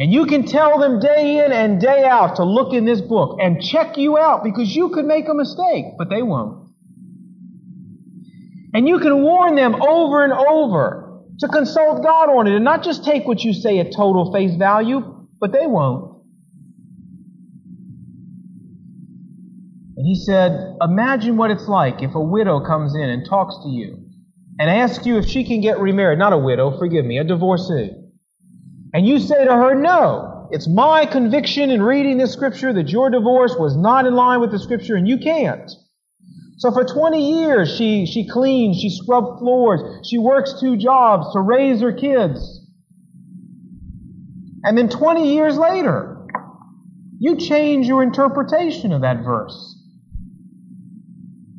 And 0.00 0.12
you 0.12 0.26
can 0.26 0.46
tell 0.46 0.78
them 0.78 1.00
day 1.00 1.44
in 1.44 1.52
and 1.52 1.80
day 1.80 2.04
out 2.04 2.36
to 2.36 2.44
look 2.44 2.72
in 2.72 2.84
this 2.84 3.00
book 3.00 3.38
and 3.40 3.60
check 3.60 3.96
you 3.96 4.16
out 4.16 4.44
because 4.44 4.74
you 4.74 4.90
could 4.90 5.04
make 5.04 5.28
a 5.28 5.34
mistake, 5.34 5.86
but 5.98 6.08
they 6.08 6.22
won't. 6.22 6.70
And 8.74 8.86
you 8.86 9.00
can 9.00 9.22
warn 9.22 9.56
them 9.56 9.74
over 9.74 10.22
and 10.22 10.32
over 10.32 11.24
to 11.40 11.48
consult 11.48 12.04
God 12.04 12.30
on 12.30 12.46
it 12.46 12.54
and 12.54 12.64
not 12.64 12.84
just 12.84 13.04
take 13.04 13.26
what 13.26 13.42
you 13.42 13.52
say 13.52 13.78
at 13.78 13.92
total 13.92 14.32
face 14.32 14.54
value, 14.56 15.26
but 15.40 15.52
they 15.52 15.66
won't. 15.66 16.07
And 19.98 20.06
he 20.06 20.14
said, 20.14 20.76
Imagine 20.80 21.36
what 21.36 21.50
it's 21.50 21.66
like 21.66 22.04
if 22.04 22.14
a 22.14 22.20
widow 22.20 22.60
comes 22.60 22.94
in 22.94 23.10
and 23.10 23.26
talks 23.26 23.56
to 23.64 23.68
you 23.68 24.06
and 24.60 24.70
asks 24.70 25.04
you 25.04 25.18
if 25.18 25.26
she 25.26 25.42
can 25.42 25.60
get 25.60 25.80
remarried. 25.80 26.20
Not 26.20 26.32
a 26.32 26.38
widow, 26.38 26.78
forgive 26.78 27.04
me, 27.04 27.18
a 27.18 27.24
divorcee. 27.24 27.90
And 28.94 29.04
you 29.04 29.18
say 29.18 29.44
to 29.44 29.52
her, 29.52 29.74
No, 29.74 30.46
it's 30.52 30.68
my 30.68 31.04
conviction 31.04 31.72
in 31.72 31.82
reading 31.82 32.16
this 32.16 32.32
scripture 32.32 32.72
that 32.74 32.90
your 32.90 33.10
divorce 33.10 33.56
was 33.58 33.76
not 33.76 34.06
in 34.06 34.14
line 34.14 34.40
with 34.40 34.52
the 34.52 34.60
scripture 34.60 34.94
and 34.94 35.08
you 35.08 35.18
can't. 35.18 35.68
So 36.58 36.70
for 36.70 36.84
20 36.84 37.42
years, 37.42 37.76
she, 37.76 38.06
she 38.06 38.28
cleans, 38.28 38.80
she 38.80 38.90
scrubs 38.90 39.40
floors, 39.40 40.06
she 40.08 40.18
works 40.18 40.60
two 40.60 40.76
jobs 40.76 41.32
to 41.32 41.40
raise 41.40 41.80
her 41.80 41.92
kids. 41.92 42.64
And 44.62 44.78
then 44.78 44.88
20 44.88 45.34
years 45.34 45.58
later, 45.58 46.24
you 47.18 47.36
change 47.36 47.88
your 47.88 48.04
interpretation 48.04 48.92
of 48.92 49.00
that 49.00 49.24
verse. 49.24 49.74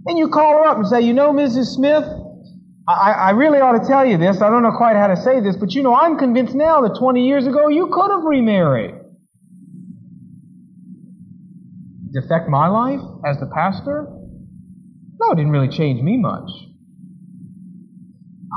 And 0.09 0.17
you 0.17 0.27
call 0.27 0.57
her 0.57 0.65
up 0.65 0.77
and 0.77 0.87
say, 0.87 1.01
you 1.01 1.13
know, 1.13 1.31
Mrs. 1.31 1.75
Smith, 1.75 2.03
I, 2.87 3.11
I 3.11 3.29
really 3.29 3.59
ought 3.59 3.77
to 3.77 3.87
tell 3.87 4.03
you 4.03 4.17
this. 4.17 4.41
I 4.41 4.49
don't 4.49 4.63
know 4.63 4.75
quite 4.75 4.95
how 4.95 5.05
to 5.05 5.15
say 5.15 5.39
this, 5.39 5.55
but 5.55 5.75
you 5.75 5.83
know, 5.83 5.93
I'm 5.93 6.17
convinced 6.17 6.55
now 6.55 6.81
that 6.81 6.97
20 6.97 7.27
years 7.27 7.45
ago 7.45 7.67
you 7.67 7.91
could 7.93 8.09
have 8.09 8.23
remarried. 8.23 8.95
Did 12.09 12.23
it 12.23 12.25
affect 12.25 12.49
my 12.49 12.67
life 12.67 13.01
as 13.23 13.37
the 13.39 13.45
pastor? 13.53 14.07
No, 15.19 15.31
it 15.31 15.35
didn't 15.35 15.51
really 15.51 15.69
change 15.69 16.01
me 16.01 16.17
much. 16.17 16.49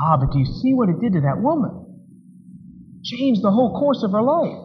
Ah, 0.01 0.17
but 0.17 0.33
do 0.33 0.39
you 0.39 0.45
see 0.45 0.73
what 0.73 0.89
it 0.89 0.99
did 0.99 1.13
to 1.13 1.21
that 1.21 1.37
woman? 1.37 2.01
Changed 3.03 3.43
the 3.43 3.51
whole 3.51 3.77
course 3.77 4.01
of 4.01 4.09
her 4.11 4.23
life 4.23 4.57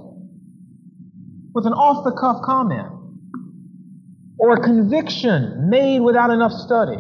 with 1.53 1.67
an 1.67 1.75
off 1.75 2.03
the 2.05 2.13
cuff 2.19 2.41
comment 2.43 2.98
or 4.39 4.63
conviction 4.63 5.69
made 5.69 6.01
without 6.01 6.31
enough 6.31 6.53
study. 6.53 6.99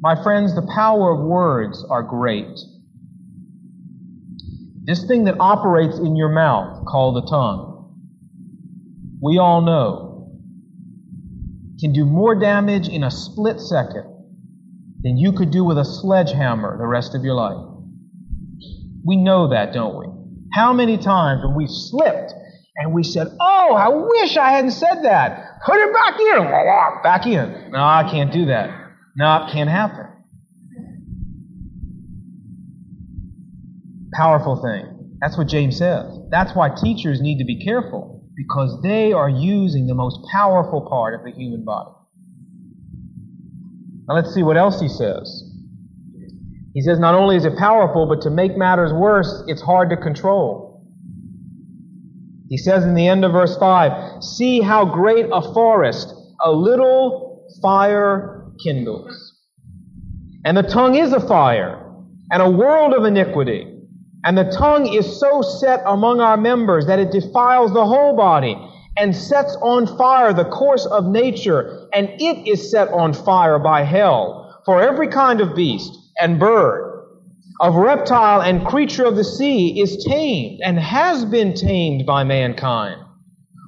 My 0.00 0.20
friends, 0.22 0.54
the 0.54 0.68
power 0.74 1.12
of 1.12 1.26
words 1.26 1.84
are 1.88 2.02
great. 2.02 2.58
This 4.84 5.06
thing 5.06 5.24
that 5.24 5.36
operates 5.38 5.98
in 5.98 6.16
your 6.16 6.30
mouth, 6.30 6.84
called 6.86 7.16
the 7.16 7.28
tongue, 7.28 7.94
we 9.20 9.38
all 9.38 9.60
know, 9.60 10.30
can 11.80 11.92
do 11.92 12.04
more 12.04 12.34
damage 12.38 12.88
in 12.88 13.04
a 13.04 13.10
split 13.10 13.60
second 13.60 14.04
than 15.02 15.16
you 15.16 15.32
could 15.32 15.50
do 15.50 15.64
with 15.64 15.78
a 15.78 15.84
sledgehammer 15.84 16.76
the 16.78 16.86
rest 16.86 17.14
of 17.14 17.22
your 17.22 17.34
life. 17.34 17.64
We 19.04 19.16
know 19.16 19.48
that, 19.50 19.72
don't 19.72 19.96
we? 19.96 20.06
How 20.52 20.72
many 20.72 20.96
times 20.96 21.42
when 21.44 21.54
we 21.54 21.66
slipped 21.68 22.32
and 22.78 22.92
we 22.92 23.02
said, 23.02 23.26
Oh, 23.40 23.74
I 23.74 23.88
wish 23.88 24.36
I 24.36 24.52
hadn't 24.52 24.70
said 24.70 25.02
that. 25.02 25.60
Put 25.66 25.76
it 25.76 25.92
back 25.92 26.20
in. 26.20 27.02
Back 27.02 27.26
in. 27.26 27.72
No, 27.72 27.80
I 27.80 28.08
can't 28.08 28.32
do 28.32 28.46
that. 28.46 28.70
No, 29.16 29.44
it 29.44 29.52
can't 29.52 29.68
happen. 29.68 30.06
Powerful 34.14 34.62
thing. 34.62 35.16
That's 35.20 35.36
what 35.36 35.48
James 35.48 35.76
says. 35.76 36.06
That's 36.30 36.54
why 36.54 36.70
teachers 36.70 37.20
need 37.20 37.38
to 37.38 37.44
be 37.44 37.64
careful 37.64 38.24
because 38.36 38.80
they 38.82 39.12
are 39.12 39.28
using 39.28 39.88
the 39.88 39.94
most 39.94 40.20
powerful 40.30 40.86
part 40.88 41.14
of 41.14 41.24
the 41.24 41.32
human 41.32 41.64
body. 41.64 41.90
Now 44.06 44.14
let's 44.14 44.32
see 44.32 44.44
what 44.44 44.56
else 44.56 44.80
he 44.80 44.88
says. 44.88 45.44
He 46.74 46.82
says 46.82 47.00
not 47.00 47.16
only 47.16 47.34
is 47.34 47.44
it 47.44 47.58
powerful, 47.58 48.06
but 48.06 48.22
to 48.22 48.30
make 48.30 48.56
matters 48.56 48.92
worse, 48.92 49.42
it's 49.48 49.60
hard 49.60 49.90
to 49.90 49.96
control. 49.96 50.67
He 52.48 52.56
says 52.56 52.84
in 52.84 52.94
the 52.94 53.06
end 53.06 53.24
of 53.24 53.32
verse 53.32 53.56
5, 53.58 54.22
See 54.22 54.60
how 54.60 54.84
great 54.84 55.26
a 55.32 55.42
forest 55.52 56.14
a 56.42 56.50
little 56.50 57.46
fire 57.60 58.46
kindles. 58.62 59.34
And 60.44 60.56
the 60.56 60.62
tongue 60.62 60.94
is 60.94 61.12
a 61.12 61.20
fire, 61.20 61.84
and 62.30 62.42
a 62.42 62.50
world 62.50 62.94
of 62.94 63.04
iniquity. 63.04 63.74
And 64.24 64.36
the 64.36 64.50
tongue 64.50 64.92
is 64.92 65.20
so 65.20 65.42
set 65.42 65.82
among 65.86 66.20
our 66.20 66.36
members 66.36 66.86
that 66.86 66.98
it 66.98 67.12
defiles 67.12 67.72
the 67.72 67.86
whole 67.86 68.16
body 68.16 68.56
and 68.96 69.14
sets 69.14 69.56
on 69.62 69.86
fire 69.98 70.32
the 70.32 70.44
course 70.44 70.86
of 70.86 71.06
nature, 71.06 71.88
and 71.92 72.08
it 72.18 72.48
is 72.48 72.70
set 72.70 72.88
on 72.88 73.12
fire 73.12 73.58
by 73.58 73.84
hell. 73.84 74.60
For 74.64 74.82
every 74.82 75.08
kind 75.08 75.40
of 75.40 75.54
beast 75.54 75.96
and 76.20 76.40
bird 76.40 76.87
of 77.60 77.74
reptile 77.74 78.40
and 78.40 78.66
creature 78.66 79.04
of 79.04 79.16
the 79.16 79.24
sea 79.24 79.80
is 79.80 80.04
tamed 80.04 80.60
and 80.64 80.78
has 80.78 81.24
been 81.24 81.54
tamed 81.54 82.06
by 82.06 82.22
mankind. 82.24 83.00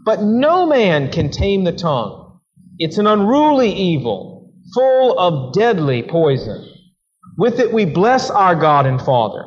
But 0.05 0.23
no 0.23 0.67
man 0.67 1.11
can 1.11 1.31
tame 1.31 1.65
the 1.65 1.73
tongue. 1.73 2.41
It's 2.79 2.99
an 2.99 3.07
unruly 3.07 3.73
evil, 3.73 4.53
full 4.73 5.19
of 5.19 5.53
deadly 5.53 6.03
poison. 6.03 6.67
With 7.37 7.59
it 7.59 7.73
we 7.73 7.85
bless 7.85 8.31
our 8.31 8.55
God 8.55 8.87
and 8.87 9.01
Father, 9.01 9.45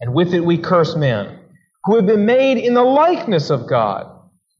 and 0.00 0.14
with 0.14 0.34
it 0.34 0.44
we 0.44 0.58
curse 0.58 0.94
men, 0.94 1.38
who 1.84 1.96
have 1.96 2.06
been 2.06 2.26
made 2.26 2.58
in 2.58 2.74
the 2.74 2.84
likeness 2.84 3.50
of 3.50 3.68
God. 3.68 4.12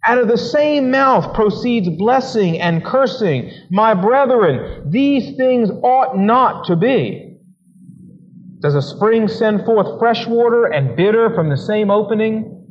Out 0.06 0.18
of 0.18 0.28
the 0.28 0.38
same 0.38 0.90
mouth 0.90 1.34
proceeds 1.34 1.88
blessing 1.88 2.60
and 2.60 2.84
cursing. 2.84 3.50
My 3.70 3.92
brethren, 3.92 4.88
these 4.90 5.36
things 5.36 5.68
ought 5.82 6.16
not 6.16 6.66
to 6.66 6.76
be. 6.76 7.25
Does 8.66 8.75
a 8.75 8.82
spring 8.82 9.28
send 9.28 9.64
forth 9.64 9.96
fresh 10.00 10.26
water 10.26 10.66
and 10.66 10.96
bitter 10.96 11.32
from 11.37 11.50
the 11.50 11.56
same 11.56 11.88
opening? 11.88 12.66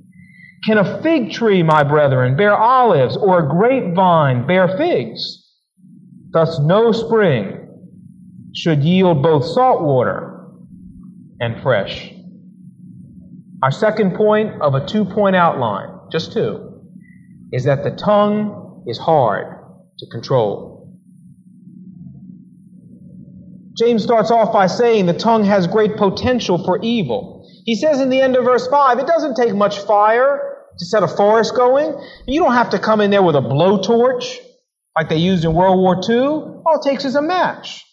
Can 0.66 0.78
a 0.78 1.02
fig 1.02 1.32
tree, 1.32 1.64
my 1.64 1.86
brethren, 1.86 2.36
bear 2.36 2.54
olives, 2.54 3.16
or 3.16 3.40
a 3.40 3.50
grapevine 3.50 4.46
bear 4.46 4.78
figs? 4.78 5.54
Thus 6.32 6.60
no 6.60 6.92
spring 6.92 7.70
should 8.54 8.84
yield 8.84 9.24
both 9.24 9.46
salt 9.46 9.84
water 9.84 10.50
and 11.40 11.64
fresh. 11.64 12.12
Our 13.64 13.72
second 13.72 14.16
point 14.16 14.62
of 14.62 14.75
a 14.75 14.86
two 14.86 15.06
point 15.06 15.38
outline, 15.38 15.98
just 16.12 16.34
two, 16.34 16.82
is 17.54 17.64
that 17.64 17.86
the 17.86 17.92
tongue 17.92 18.84
is 18.86 18.98
hard 18.98 19.46
to 20.00 20.06
control. 20.12 20.75
James 23.77 24.03
starts 24.03 24.32
off 24.32 24.53
by 24.53 24.67
saying 24.67 25.05
the 25.05 25.13
tongue 25.13 25.44
has 25.44 25.67
great 25.67 25.98
potential 25.98 26.63
for 26.63 26.79
evil. 26.82 27.46
He 27.65 27.75
says 27.75 28.00
in 28.00 28.10
the 28.10 28.22
end 28.22 28.36
of 28.36 28.46
verse 28.46 28.67
5, 28.67 29.00
it 29.00 29.08
doesn't 29.08 29.36
take 29.36 29.53
much 29.53 29.79
fire 29.79 30.55
to 30.77 30.86
set 30.86 31.03
a 31.03 31.08
forest 31.08 31.55
going. 31.55 32.00
You 32.25 32.39
don't 32.39 32.53
have 32.53 32.70
to 32.70 32.79
come 32.79 33.01
in 33.01 33.12
there 33.12 33.24
with 33.24 33.36
a 33.36 33.41
blowtorch 33.41 34.38
like 34.96 35.10
they 35.10 35.17
used 35.17 35.44
in 35.44 35.53
World 35.53 35.77
War 35.79 36.00
II. 36.10 36.62
All 36.65 36.79
it 36.82 36.88
takes 36.88 37.03
is 37.03 37.15
a 37.15 37.22
match. 37.22 37.84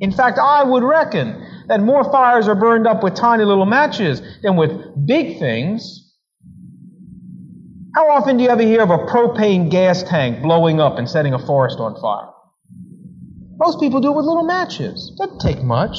In 0.00 0.12
fact, 0.12 0.38
I 0.38 0.64
would 0.64 0.82
reckon 0.82 1.64
that 1.68 1.80
more 1.80 2.04
fires 2.04 2.46
are 2.46 2.54
burned 2.54 2.86
up 2.86 3.02
with 3.02 3.14
tiny 3.14 3.44
little 3.44 3.66
matches 3.66 4.20
than 4.42 4.56
with 4.56 4.70
big 5.06 5.38
things. 5.38 6.14
How 7.94 8.10
often 8.10 8.36
do 8.36 8.44
you 8.44 8.50
ever 8.50 8.62
hear 8.62 8.82
of 8.82 8.90
a 8.90 8.98
propane 8.98 9.70
gas 9.70 10.02
tank 10.02 10.42
blowing 10.42 10.80
up 10.80 10.98
and 10.98 11.08
setting 11.08 11.32
a 11.32 11.38
forest 11.38 11.78
on 11.78 11.98
fire? 12.00 12.28
Most 13.58 13.80
people 13.80 14.00
do 14.00 14.12
it 14.12 14.16
with 14.16 14.24
little 14.24 14.44
matches. 14.44 15.12
Doesn't 15.18 15.40
take 15.40 15.62
much. 15.62 15.98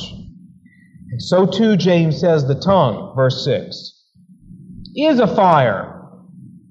And 1.12 1.22
so 1.22 1.46
too, 1.46 1.76
James 1.76 2.20
says, 2.20 2.48
the 2.48 2.56
tongue, 2.56 3.14
verse 3.16 3.44
6, 3.44 4.06
is 4.96 5.20
a 5.20 5.28
fire, 5.28 6.02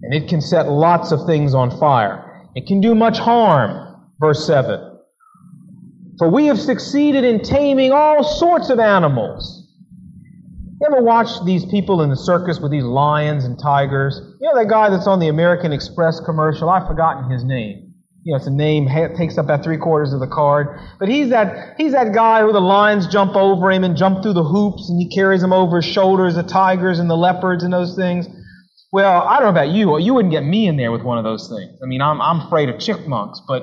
and 0.02 0.14
it 0.14 0.28
can 0.28 0.40
set 0.40 0.68
lots 0.68 1.12
of 1.12 1.26
things 1.26 1.54
on 1.54 1.78
fire. 1.78 2.24
It 2.54 2.66
can 2.66 2.80
do 2.80 2.94
much 2.94 3.18
harm, 3.18 3.96
verse 4.18 4.46
7. 4.46 4.98
For 6.18 6.30
we 6.30 6.46
have 6.46 6.58
succeeded 6.58 7.22
in 7.22 7.42
taming 7.42 7.92
all 7.92 8.24
sorts 8.24 8.70
of 8.70 8.80
animals. 8.80 9.66
You 10.80 10.86
ever 10.86 11.02
watch 11.02 11.28
these 11.44 11.66
people 11.66 12.02
in 12.02 12.10
the 12.10 12.16
circus 12.16 12.60
with 12.60 12.70
these 12.70 12.84
lions 12.84 13.44
and 13.44 13.58
tigers? 13.58 14.20
You 14.40 14.48
know 14.48 14.58
that 14.58 14.68
guy 14.68 14.88
that's 14.88 15.06
on 15.06 15.18
the 15.18 15.28
American 15.28 15.72
Express 15.72 16.20
commercial? 16.20 16.70
I've 16.70 16.86
forgotten 16.86 17.30
his 17.30 17.44
name. 17.44 17.87
You 18.28 18.34
know, 18.34 18.36
it's 18.36 18.46
a 18.46 18.50
name 18.50 18.88
takes 19.16 19.38
up 19.38 19.46
that 19.46 19.64
three 19.64 19.78
quarters 19.78 20.12
of 20.12 20.20
the 20.20 20.26
card. 20.26 20.78
But 20.98 21.08
he's 21.08 21.30
that 21.30 21.76
he's 21.78 21.92
that 21.92 22.12
guy 22.12 22.42
who 22.42 22.52
the 22.52 22.60
lions 22.60 23.06
jump 23.06 23.34
over 23.34 23.70
him 23.70 23.84
and 23.84 23.96
jump 23.96 24.22
through 24.22 24.34
the 24.34 24.44
hoops, 24.44 24.90
and 24.90 25.00
he 25.00 25.08
carries 25.08 25.40
them 25.40 25.54
over 25.54 25.76
his 25.76 25.86
shoulders, 25.86 26.34
the 26.34 26.42
tigers 26.42 26.98
and 26.98 27.08
the 27.08 27.16
leopards 27.16 27.64
and 27.64 27.72
those 27.72 27.96
things. 27.96 28.28
Well, 28.92 29.22
I 29.22 29.36
don't 29.36 29.44
know 29.44 29.62
about 29.62 29.70
you. 29.70 29.98
You 29.98 30.12
wouldn't 30.12 30.30
get 30.30 30.44
me 30.44 30.68
in 30.68 30.76
there 30.76 30.92
with 30.92 31.00
one 31.00 31.16
of 31.16 31.24
those 31.24 31.48
things. 31.48 31.78
I 31.82 31.86
mean, 31.86 32.02
I'm 32.02 32.20
I'm 32.20 32.46
afraid 32.46 32.68
of 32.68 32.78
chipmunks, 32.78 33.40
but 33.48 33.62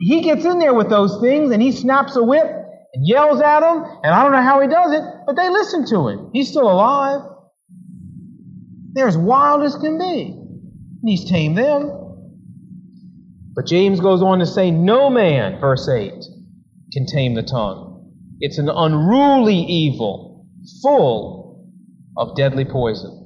he 0.00 0.22
gets 0.22 0.44
in 0.44 0.58
there 0.58 0.74
with 0.74 0.90
those 0.90 1.20
things 1.20 1.52
and 1.52 1.62
he 1.62 1.70
snaps 1.70 2.16
a 2.16 2.24
whip 2.24 2.46
and 2.46 3.06
yells 3.06 3.40
at 3.40 3.60
them, 3.60 3.84
and 4.02 4.12
I 4.12 4.24
don't 4.24 4.32
know 4.32 4.42
how 4.42 4.62
he 4.62 4.66
does 4.66 4.94
it, 4.94 5.04
but 5.26 5.36
they 5.36 5.48
listen 5.48 5.86
to 5.90 6.08
him. 6.08 6.30
He's 6.32 6.50
still 6.50 6.68
alive. 6.68 7.20
They're 8.94 9.06
as 9.06 9.16
wild 9.16 9.62
as 9.62 9.76
can 9.76 9.96
be. 9.96 10.32
And 10.32 11.08
he's 11.08 11.30
tamed 11.30 11.56
them. 11.56 12.00
But 13.54 13.66
James 13.66 14.00
goes 14.00 14.22
on 14.22 14.40
to 14.40 14.46
say, 14.46 14.70
No 14.70 15.10
man, 15.10 15.60
verse 15.60 15.88
8, 15.88 16.12
can 16.92 17.06
tame 17.06 17.34
the 17.34 17.42
tongue. 17.42 18.12
It's 18.40 18.58
an 18.58 18.68
unruly 18.68 19.58
evil, 19.58 20.46
full 20.82 21.68
of 22.16 22.36
deadly 22.36 22.64
poison. 22.64 23.20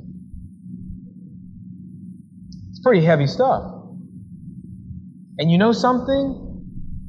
It's 2.70 2.80
pretty 2.80 3.04
heavy 3.04 3.26
stuff. 3.26 3.74
And 5.38 5.50
you 5.50 5.58
know 5.58 5.72
something? 5.72 6.48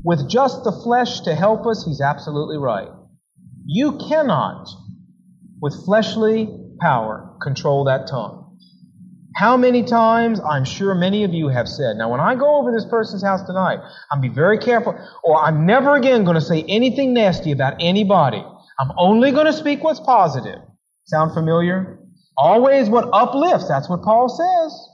with 0.04 0.30
just 0.30 0.64
the 0.64 0.72
flesh 0.72 1.22
to 1.22 1.36
help 1.36 1.66
us, 1.66 1.86
he's 1.86 2.02
absolutely 2.02 2.58
right. 2.58 2.88
You 3.66 3.98
cannot, 4.10 4.68
with 5.62 5.86
fleshly 5.86 6.50
power, 6.80 7.36
control 7.42 7.86
that 7.86 8.08
tongue. 8.08 8.39
How 9.36 9.56
many 9.56 9.84
times, 9.84 10.40
I'm 10.40 10.66
sure 10.66 10.96
many 10.96 11.24
of 11.24 11.34
you 11.34 11.50
have 11.50 11.70
said, 11.70 11.96
now 11.98 12.12
when 12.12 12.20
I 12.20 12.36
go 12.36 12.58
over 12.58 12.72
this 12.72 12.86
person's 12.86 13.24
house 13.24 13.42
tonight, 13.44 13.80
I'm 14.12 14.22
be 14.22 14.28
very 14.28 14.58
careful, 14.58 14.96
or 15.24 15.42
I'm 15.42 15.66
never 15.66 15.96
again 15.96 16.24
going 16.24 16.36
to 16.36 16.42
say 16.42 16.64
anything 16.68 17.14
nasty 17.14 17.52
about 17.52 17.76
anybody. 17.80 18.44
I'm 18.80 18.92
only 18.98 19.32
going 19.32 19.46
to 19.46 19.54
speak 19.54 19.84
what's 19.84 20.00
positive. 20.00 20.60
Sound 21.06 21.34
familiar? 21.34 22.00
Always 22.38 22.90
what 22.90 23.10
uplifts, 23.14 23.68
that's 23.68 23.90
what 23.90 24.02
Paul 24.02 24.30
says. 24.30 24.90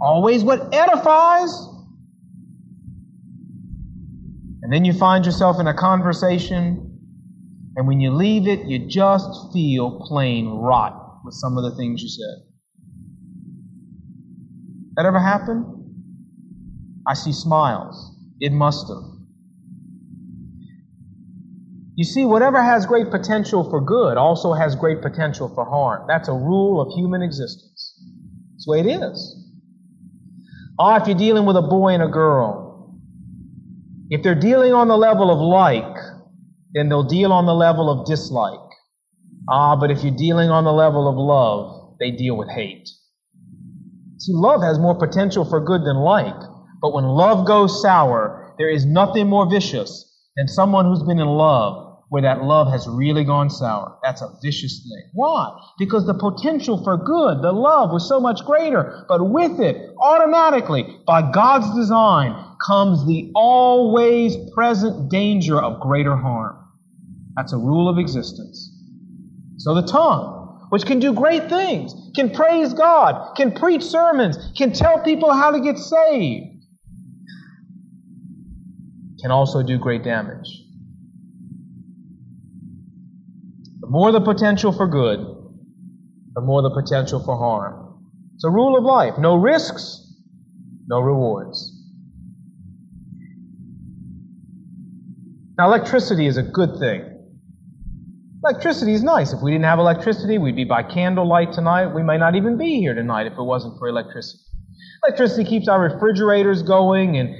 Always 0.00 0.42
what 0.42 0.74
edifies. 0.74 1.52
And 4.62 4.72
then 4.72 4.84
you 4.84 4.94
find 4.94 5.26
yourself 5.26 5.60
in 5.60 5.66
a 5.66 5.74
conversation, 5.74 6.98
and 7.76 7.86
when 7.86 8.00
you 8.00 8.12
leave 8.12 8.48
it, 8.48 8.66
you 8.66 8.88
just 8.88 9.52
feel 9.52 10.00
plain 10.06 10.48
rot 10.48 11.20
with 11.22 11.34
some 11.34 11.58
of 11.58 11.64
the 11.64 11.76
things 11.76 12.02
you 12.02 12.08
said. 12.08 12.53
That 14.96 15.06
ever 15.06 15.18
happened? 15.18 15.66
I 17.06 17.14
see 17.14 17.32
smiles. 17.32 18.16
It 18.40 18.52
must 18.52 18.88
have. 18.88 19.14
You 21.96 22.04
see, 22.04 22.24
whatever 22.24 22.62
has 22.62 22.86
great 22.86 23.10
potential 23.10 23.68
for 23.70 23.80
good 23.80 24.16
also 24.16 24.52
has 24.52 24.74
great 24.74 25.00
potential 25.00 25.48
for 25.54 25.64
harm. 25.64 26.06
That's 26.08 26.28
a 26.28 26.32
rule 26.32 26.80
of 26.80 26.92
human 26.96 27.22
existence. 27.22 28.00
That's 28.52 28.64
the 28.66 28.70
way 28.72 28.80
it 28.80 28.86
is. 28.86 29.40
Ah, 30.78 31.00
if 31.00 31.06
you're 31.06 31.16
dealing 31.16 31.46
with 31.46 31.56
a 31.56 31.62
boy 31.62 31.94
and 31.94 32.02
a 32.02 32.08
girl, 32.08 32.98
if 34.10 34.22
they're 34.22 34.34
dealing 34.34 34.72
on 34.72 34.88
the 34.88 34.96
level 34.96 35.30
of 35.30 35.38
like, 35.38 35.96
then 36.72 36.88
they'll 36.88 37.04
deal 37.04 37.32
on 37.32 37.46
the 37.46 37.54
level 37.54 37.88
of 37.88 38.06
dislike. 38.06 38.58
Ah, 39.48 39.76
but 39.76 39.92
if 39.92 40.02
you're 40.02 40.16
dealing 40.16 40.50
on 40.50 40.64
the 40.64 40.72
level 40.72 41.08
of 41.08 41.16
love, 41.16 41.96
they 42.00 42.10
deal 42.10 42.36
with 42.36 42.48
hate. 42.48 42.88
See, 44.24 44.32
love 44.32 44.62
has 44.62 44.78
more 44.78 44.94
potential 44.94 45.44
for 45.44 45.60
good 45.60 45.82
than 45.84 45.96
like. 45.96 46.40
But 46.80 46.94
when 46.94 47.04
love 47.04 47.46
goes 47.46 47.82
sour, 47.82 48.54
there 48.56 48.70
is 48.70 48.86
nothing 48.86 49.28
more 49.28 49.50
vicious 49.50 50.10
than 50.34 50.48
someone 50.48 50.86
who's 50.86 51.02
been 51.02 51.18
in 51.18 51.28
love 51.28 51.98
where 52.08 52.22
that 52.22 52.42
love 52.42 52.70
has 52.70 52.88
really 52.88 53.24
gone 53.24 53.50
sour. 53.50 53.98
That's 54.02 54.22
a 54.22 54.30
vicious 54.42 54.82
thing. 54.82 55.10
Why? 55.12 55.50
Because 55.78 56.06
the 56.06 56.14
potential 56.14 56.82
for 56.82 56.96
good, 56.96 57.42
the 57.42 57.52
love 57.52 57.90
was 57.90 58.08
so 58.08 58.18
much 58.18 58.44
greater. 58.46 59.04
But 59.08 59.28
with 59.30 59.60
it, 59.60 59.90
automatically, 60.00 60.86
by 61.06 61.30
God's 61.30 61.74
design, 61.74 62.34
comes 62.66 63.06
the 63.06 63.30
always 63.34 64.36
present 64.54 65.10
danger 65.10 65.60
of 65.60 65.80
greater 65.80 66.16
harm. 66.16 66.56
That's 67.36 67.52
a 67.52 67.58
rule 67.58 67.90
of 67.90 67.98
existence. 67.98 68.70
So 69.58 69.74
the 69.74 69.86
tongue, 69.86 70.43
which 70.74 70.86
can 70.86 70.98
do 70.98 71.12
great 71.12 71.48
things, 71.48 71.94
can 72.16 72.30
praise 72.30 72.74
God, 72.74 73.36
can 73.36 73.52
preach 73.52 73.80
sermons, 73.80 74.36
can 74.56 74.72
tell 74.72 74.98
people 74.98 75.32
how 75.32 75.52
to 75.52 75.60
get 75.60 75.78
saved, 75.78 76.64
can 79.20 79.30
also 79.30 79.62
do 79.62 79.78
great 79.78 80.02
damage. 80.02 80.48
The 83.82 83.86
more 83.86 84.10
the 84.10 84.20
potential 84.20 84.72
for 84.72 84.88
good, 84.88 85.20
the 86.34 86.40
more 86.40 86.60
the 86.60 86.70
potential 86.70 87.22
for 87.24 87.38
harm. 87.38 88.02
It's 88.34 88.42
a 88.42 88.50
rule 88.50 88.76
of 88.76 88.82
life. 88.82 89.14
No 89.16 89.36
risks, 89.36 90.12
no 90.88 90.98
rewards. 90.98 91.70
Now, 95.56 95.66
electricity 95.66 96.26
is 96.26 96.36
a 96.36 96.42
good 96.42 96.80
thing. 96.80 97.13
Electricity 98.44 98.92
is 98.92 99.02
nice. 99.02 99.32
If 99.32 99.40
we 99.40 99.52
didn't 99.52 99.64
have 99.64 99.78
electricity, 99.78 100.36
we'd 100.36 100.54
be 100.54 100.64
by 100.64 100.82
candlelight 100.82 101.54
tonight. 101.54 101.94
We 101.94 102.02
might 102.02 102.18
not 102.18 102.34
even 102.34 102.58
be 102.58 102.78
here 102.78 102.94
tonight 102.94 103.26
if 103.26 103.32
it 103.32 103.42
wasn't 103.42 103.78
for 103.78 103.88
electricity. 103.88 104.42
Electricity 105.02 105.44
keeps 105.48 105.66
our 105.66 105.80
refrigerators 105.80 106.62
going 106.62 107.16
and 107.16 107.34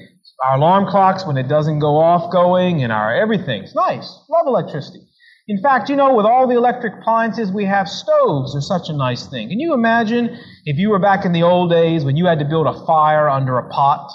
our 0.47 0.57
alarm 0.57 0.87
clocks 0.87 1.27
when 1.27 1.37
it 1.37 1.47
doesn't 1.47 1.81
go 1.81 1.99
off 1.99 2.33
going 2.33 2.83
and 2.83 2.91
our 2.91 3.15
everything. 3.15 3.65
It's 3.65 3.75
nice. 3.75 4.19
Love 4.31 4.47
electricity. 4.47 5.01
In 5.47 5.61
fact, 5.61 5.91
you 5.91 5.97
know, 5.97 6.15
with 6.15 6.25
all 6.25 6.49
the 6.49 6.57
electric 6.57 6.95
appliances 6.95 7.53
we 7.53 7.67
have, 7.67 7.87
stoves 7.87 8.57
are 8.57 8.63
such 8.63 8.89
a 8.89 8.95
nice 8.95 9.27
thing. 9.27 9.51
Can 9.51 9.61
you 9.61 9.75
imagine 9.75 10.39
if 10.65 10.79
you 10.79 10.89
were 10.89 10.99
back 10.99 11.27
in 11.27 11.33
the 11.33 11.43
old 11.43 11.71
days 11.71 12.03
when 12.03 12.17
you 12.17 12.25
had 12.25 12.39
to 12.39 12.47
build 12.47 12.67
a 12.67 12.87
fire 12.87 13.29
under 13.29 13.59
a 13.59 13.69
pot 13.69 14.11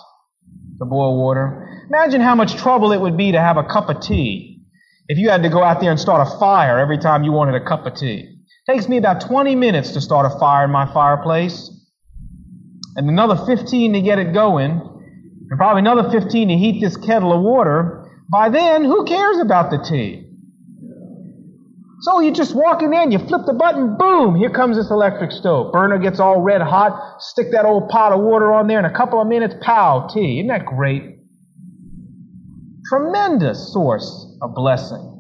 to 0.80 0.86
boil 0.86 1.22
water? 1.22 1.86
Imagine 1.88 2.22
how 2.22 2.34
much 2.34 2.56
trouble 2.56 2.92
it 2.94 3.00
would 3.00 3.16
be 3.16 3.32
to 3.32 3.40
have 3.40 3.58
a 3.58 3.64
cup 3.64 3.90
of 3.90 4.02
tea 4.02 4.49
if 5.10 5.18
you 5.18 5.30
had 5.30 5.42
to 5.42 5.50
go 5.50 5.64
out 5.64 5.82
there 5.82 5.90
and 5.90 6.00
start 6.00 6.26
a 6.26 6.40
fire 6.40 6.78
every 6.78 7.00
time 7.00 7.24
you 7.24 7.32
wanted 7.32 7.60
a 7.60 7.66
cup 7.66 7.88
of 7.88 7.96
tea. 7.96 8.20
It 8.68 8.72
takes 8.72 8.88
me 8.88 8.98
about 8.98 9.22
20 9.22 9.56
minutes 9.56 9.92
to 9.94 10.02
start 10.02 10.32
a 10.32 10.40
fire 10.40 10.66
in 10.66 10.72
my 10.72 10.86
fireplace. 10.94 11.76
and 12.96 13.10
another 13.10 13.36
15 13.46 13.94
to 13.94 14.02
get 14.02 14.20
it 14.20 14.34
going, 14.34 14.72
and 14.72 15.58
probably 15.58 15.80
another 15.80 16.10
15 16.12 16.50
to 16.50 16.56
heat 16.56 16.82
this 16.82 16.98
kettle 16.98 17.34
of 17.34 17.42
water, 17.42 18.08
by 18.32 18.50
then, 18.50 18.84
who 18.84 19.06
cares 19.06 19.40
about 19.40 19.72
the 19.72 19.78
tea? 19.78 20.26
So 22.02 22.20
you 22.20 22.32
just 22.32 22.54
walk 22.54 22.82
in 22.82 22.92
there 22.92 23.02
and 23.02 23.14
you 23.14 23.20
flip 23.20 23.46
the 23.46 23.54
button, 23.54 23.98
boom, 23.98 24.36
here 24.36 24.50
comes 24.50 24.76
this 24.76 24.92
electric 24.92 25.32
stove. 25.32 25.72
Burner 25.72 25.98
gets 25.98 26.20
all 26.20 26.42
red 26.42 26.62
hot, 26.62 27.22
stick 27.22 27.52
that 27.52 27.66
old 27.66 27.90
pot 27.90 28.12
of 28.12 28.20
water 28.20 28.52
on 28.52 28.68
there, 28.68 28.80
in 28.80 28.86
a 28.86 28.94
couple 28.94 29.22
of 29.22 29.28
minutes, 29.28 29.56
pow, 29.62 30.08
tea. 30.14 30.40
Isn't 30.40 30.48
that 30.48 30.66
great? 30.66 31.20
Tremendous 32.90 33.72
source 33.74 34.29
of 34.42 34.56
blessing. 34.56 35.16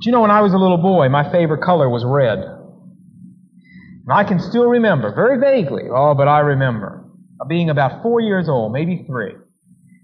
Do 0.00 0.10
you 0.10 0.12
know 0.12 0.20
when 0.20 0.30
I 0.30 0.42
was 0.42 0.52
a 0.52 0.58
little 0.58 0.78
boy, 0.78 1.08
my 1.08 1.30
favorite 1.32 1.62
color 1.62 1.88
was 1.88 2.04
red? 2.04 2.38
And 2.38 4.12
I 4.12 4.24
can 4.24 4.38
still 4.38 4.66
remember, 4.66 5.14
very 5.14 5.40
vaguely, 5.40 5.84
oh, 5.90 6.14
but 6.14 6.28
I 6.28 6.40
remember, 6.40 7.04
being 7.48 7.70
about 7.70 8.02
four 8.02 8.20
years 8.20 8.48
old, 8.48 8.72
maybe 8.72 9.04
three. 9.06 9.32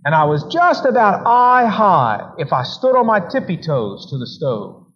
And 0.05 0.15
I 0.15 0.25
was 0.25 0.45
just 0.51 0.87
about 0.87 1.27
eye 1.27 1.67
high 1.67 2.33
if 2.39 2.53
I 2.53 2.63
stood 2.63 2.97
on 2.97 3.07
my 3.07 3.21
tippy 3.21 3.59
toes 3.59 4.09
to 4.11 4.17
the 4.17 4.27
stove. 4.27 4.87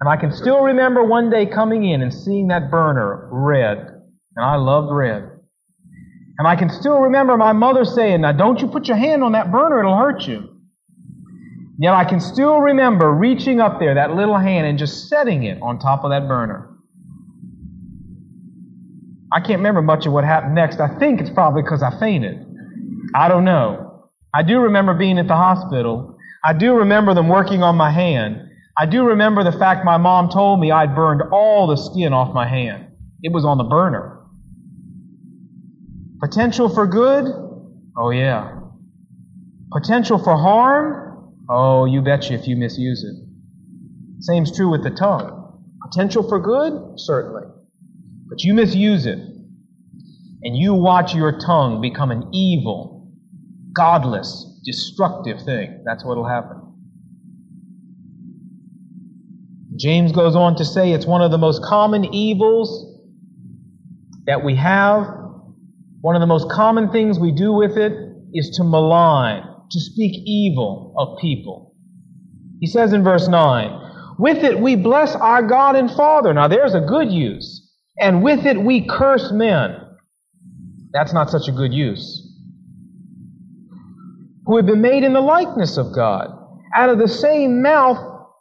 And 0.00 0.08
I 0.08 0.16
can 0.16 0.32
still 0.32 0.62
remember 0.62 1.04
one 1.04 1.28
day 1.28 1.44
coming 1.44 1.84
in 1.84 2.00
and 2.00 2.14
seeing 2.14 2.48
that 2.48 2.70
burner 2.70 3.28
red. 3.30 3.78
And 4.36 4.44
I 4.44 4.56
loved 4.56 4.90
red. 4.90 5.28
And 6.38 6.46
I 6.46 6.56
can 6.56 6.70
still 6.70 7.00
remember 7.00 7.36
my 7.36 7.52
mother 7.52 7.84
saying, 7.84 8.22
Now 8.22 8.32
don't 8.32 8.60
you 8.60 8.68
put 8.68 8.86
your 8.86 8.96
hand 8.96 9.22
on 9.22 9.32
that 9.32 9.50
burner, 9.50 9.80
it'll 9.80 9.98
hurt 9.98 10.22
you. 10.22 10.57
Yet 11.78 11.94
I 11.94 12.04
can 12.04 12.18
still 12.18 12.58
remember 12.58 13.12
reaching 13.12 13.60
up 13.60 13.78
there, 13.78 13.94
that 13.94 14.14
little 14.14 14.36
hand, 14.36 14.66
and 14.66 14.78
just 14.78 15.08
setting 15.08 15.44
it 15.44 15.62
on 15.62 15.78
top 15.78 16.02
of 16.02 16.10
that 16.10 16.26
burner. 16.26 16.68
I 19.32 19.40
can't 19.40 19.58
remember 19.58 19.82
much 19.82 20.04
of 20.06 20.12
what 20.12 20.24
happened 20.24 20.54
next. 20.54 20.80
I 20.80 20.98
think 20.98 21.20
it's 21.20 21.30
probably 21.30 21.62
because 21.62 21.82
I 21.82 21.96
fainted. 22.00 22.44
I 23.14 23.28
don't 23.28 23.44
know. 23.44 24.08
I 24.34 24.42
do 24.42 24.58
remember 24.58 24.94
being 24.94 25.18
at 25.18 25.28
the 25.28 25.36
hospital. 25.36 26.16
I 26.44 26.52
do 26.52 26.74
remember 26.74 27.14
them 27.14 27.28
working 27.28 27.62
on 27.62 27.76
my 27.76 27.90
hand. 27.90 28.40
I 28.76 28.86
do 28.86 29.04
remember 29.04 29.44
the 29.44 29.52
fact 29.52 29.84
my 29.84 29.98
mom 29.98 30.30
told 30.30 30.60
me 30.60 30.70
I'd 30.70 30.94
burned 30.94 31.22
all 31.32 31.66
the 31.66 31.76
skin 31.76 32.12
off 32.12 32.34
my 32.34 32.46
hand. 32.46 32.86
It 33.22 33.32
was 33.32 33.44
on 33.44 33.58
the 33.58 33.64
burner. 33.64 34.20
Potential 36.20 36.68
for 36.68 36.86
good? 36.86 37.26
Oh, 37.96 38.10
yeah. 38.10 38.60
Potential 39.72 40.18
for 40.18 40.36
harm? 40.36 41.07
Oh, 41.48 41.86
you 41.86 42.02
betcha 42.02 42.34
if 42.34 42.46
you 42.46 42.56
misuse 42.56 43.04
it. 43.04 43.16
Same's 44.20 44.54
true 44.54 44.70
with 44.70 44.82
the 44.82 44.90
tongue. 44.90 45.34
Potential 45.90 46.28
for 46.28 46.38
good? 46.40 46.98
Certainly. 46.98 47.44
But 48.28 48.42
you 48.42 48.52
misuse 48.52 49.06
it, 49.06 49.18
and 49.18 50.56
you 50.56 50.74
watch 50.74 51.14
your 51.14 51.38
tongue 51.38 51.80
become 51.80 52.10
an 52.10 52.28
evil 52.34 52.98
godless, 53.72 54.60
destructive 54.64 55.40
thing. 55.42 55.82
That's 55.86 56.04
what 56.04 56.16
will 56.16 56.28
happen. 56.28 56.60
James 59.76 60.10
goes 60.10 60.34
on 60.34 60.56
to 60.56 60.64
say 60.64 60.92
it's 60.92 61.06
one 61.06 61.22
of 61.22 61.30
the 61.30 61.38
most 61.38 61.62
common 61.62 62.12
evils 62.12 63.00
that 64.26 64.42
we 64.44 64.56
have. 64.56 65.06
One 66.00 66.16
of 66.16 66.20
the 66.20 66.26
most 66.26 66.50
common 66.50 66.90
things 66.90 67.18
we 67.18 67.32
do 67.32 67.52
with 67.52 67.76
it 67.76 67.92
is 68.34 68.56
to 68.56 68.64
malign, 68.64 69.47
to 69.70 69.80
speak 69.80 70.22
evil 70.26 70.94
of 70.96 71.18
people. 71.20 71.74
He 72.60 72.66
says 72.66 72.92
in 72.92 73.04
verse 73.04 73.28
9, 73.28 74.16
with 74.18 74.44
it 74.44 74.58
we 74.58 74.74
bless 74.74 75.14
our 75.14 75.42
God 75.42 75.76
and 75.76 75.90
Father. 75.90 76.34
Now 76.34 76.48
there's 76.48 76.74
a 76.74 76.80
good 76.80 77.10
use. 77.10 77.64
And 78.00 78.22
with 78.22 78.46
it 78.46 78.60
we 78.60 78.86
curse 78.86 79.30
men. 79.32 79.76
That's 80.92 81.12
not 81.12 81.30
such 81.30 81.48
a 81.48 81.52
good 81.52 81.72
use 81.72 82.24
who 84.48 84.56
have 84.56 84.66
been 84.66 84.80
made 84.80 85.04
in 85.04 85.12
the 85.12 85.20
likeness 85.20 85.76
of 85.76 85.94
God. 85.94 86.30
Out 86.74 86.88
of 86.88 86.98
the 86.98 87.06
same 87.06 87.60
mouth 87.60 87.98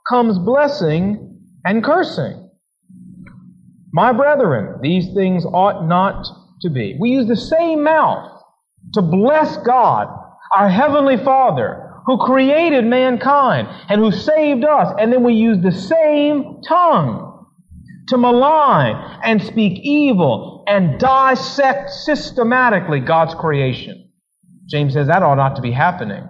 comes 0.09 0.39
blessing 0.39 1.37
and 1.65 1.83
cursing. 1.83 2.49
My 3.91 4.13
brethren, 4.13 4.79
these 4.81 5.13
things 5.13 5.45
ought 5.45 5.85
not 5.85 6.25
to 6.61 6.69
be. 6.69 6.97
We 6.97 7.09
use 7.09 7.27
the 7.27 7.35
same 7.35 7.83
mouth 7.83 8.41
to 8.93 9.01
bless 9.01 9.57
God, 9.57 10.07
our 10.55 10.69
Heavenly 10.69 11.17
Father, 11.17 12.01
who 12.05 12.17
created 12.17 12.85
mankind 12.85 13.67
and 13.89 13.99
who 13.99 14.11
saved 14.11 14.63
us, 14.63 14.93
and 14.99 15.11
then 15.11 15.23
we 15.23 15.33
use 15.33 15.61
the 15.61 15.71
same 15.71 16.61
tongue 16.67 17.45
to 18.07 18.17
malign 18.17 19.19
and 19.23 19.41
speak 19.43 19.79
evil 19.83 20.63
and 20.67 20.99
dissect 20.99 21.89
systematically 21.89 23.01
God's 23.01 23.35
creation. 23.35 24.09
James 24.69 24.93
says 24.93 25.07
that 25.07 25.23
ought 25.23 25.35
not 25.35 25.55
to 25.57 25.61
be 25.61 25.71
happening. 25.71 26.27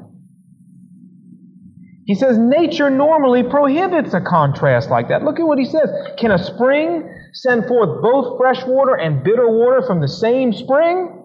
He 2.06 2.16
says 2.16 2.38
nature 2.38 2.90
normally 2.90 3.44
prohibits 3.44 4.14
a 4.14 4.22
contrast 4.22 4.90
like 4.90 5.10
that. 5.10 5.24
Look 5.24 5.40
at 5.40 5.46
what 5.46 5.60
he 5.60 5.66
says. 5.66 5.90
Can 6.18 6.32
a 6.32 6.44
spring 6.44 7.14
send 7.34 7.68
forth 7.68 8.02
both 8.02 8.38
fresh 8.38 8.64
water 8.66 8.96
and 8.96 9.24
bitter 9.24 9.48
water 9.50 9.82
from 9.86 10.00
the 10.00 10.08
same 10.08 10.54
spring? 10.54 11.17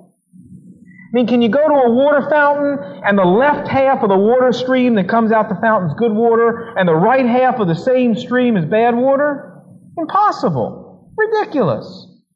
I 1.13 1.17
mean, 1.17 1.27
can 1.27 1.43
you 1.43 1.51
go 1.51 1.69
to 1.69 1.75
a 1.75 1.91
water 1.91 2.27
fountain 2.31 3.03
and 3.05 3.19
the 3.19 3.25
left 3.25 3.69
half 3.69 4.03
of 4.03 4.09
the 4.09 4.17
water 4.17 4.51
stream 4.51 4.95
that 4.95 5.11
comes 5.11 5.31
out 5.31 5.51
the 5.51 5.61
fountain 5.61 5.91
is 5.91 5.97
good 5.99 6.13
water 6.13 6.73
and 6.79 6.89
the 6.89 6.95
right 6.95 7.27
half 7.27 7.61
of 7.61 7.69
the 7.69 7.75
same 7.75 8.17
stream 8.17 8.57
is 8.57 8.65
bad 8.65 8.97
water? 8.97 9.63
Impossible. 9.99 11.13
Ridiculous. 11.15 11.85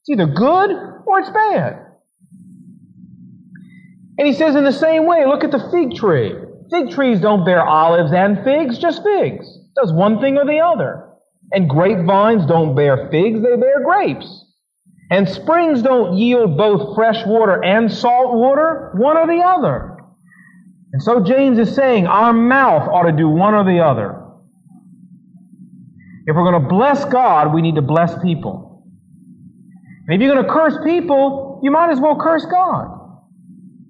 It's 0.01 0.11
either 0.11 0.27
good 0.27 0.71
or 1.07 1.21
it's 1.21 1.31
bad. 1.31 1.87
And 4.19 4.27
he 4.29 4.35
says 4.35 4.55
in 4.55 4.65
the 4.65 4.73
same 4.73 5.07
way, 5.07 5.25
look 5.25 5.43
at 5.43 5.53
the 5.53 5.71
fig 5.71 5.95
tree. 5.95 6.35
Fig 6.71 6.91
trees 6.91 7.21
don't 7.21 7.47
bear 7.47 7.65
olives 7.65 8.13
and 8.13 8.45
figs, 8.45 8.79
just 8.79 9.03
figs. 9.03 9.47
It 9.47 9.81
Does 9.81 9.93
one 9.93 10.21
thing 10.21 10.37
or 10.37 10.45
the 10.45 10.61
other. 10.61 11.09
And 11.53 11.69
grapevines 11.69 12.45
don't 12.45 12.75
bear 12.75 13.09
figs, 13.11 13.41
they 13.41 13.57
bear 13.57 13.83
grapes. 13.83 14.46
And 15.11 15.29
springs 15.29 15.83
don't 15.83 16.17
yield 16.17 16.57
both 16.57 16.97
fresh 16.97 17.25
water 17.27 17.63
and 17.63 17.93
salt 17.93 18.35
water, 18.35 18.93
one 18.97 19.17
or 19.17 19.27
the 19.27 19.43
other. 19.43 19.99
And 20.93 21.03
so 21.03 21.21
James 21.21 21.59
is 21.59 21.75
saying 21.75 22.07
our 22.07 22.33
mouth 22.33 22.89
ought 22.89 23.05
to 23.05 23.13
do 23.13 23.29
one 23.29 23.55
or 23.55 23.65
the 23.65 23.85
other. 23.85 24.23
If 26.27 26.35
we're 26.35 26.51
going 26.51 26.61
to 26.61 26.69
bless 26.69 27.05
God, 27.05 27.55
we 27.55 27.63
need 27.63 27.77
to 27.77 27.83
bless 27.83 28.21
people. 28.21 28.85
And 30.09 30.15
if 30.15 30.25
you're 30.25 30.35
going 30.35 30.45
to 30.45 30.53
curse 30.53 30.77
people, 30.85 31.61
you 31.63 31.71
might 31.71 31.91
as 31.91 32.01
well 32.01 32.19
curse 32.21 32.45
God. 32.47 33.21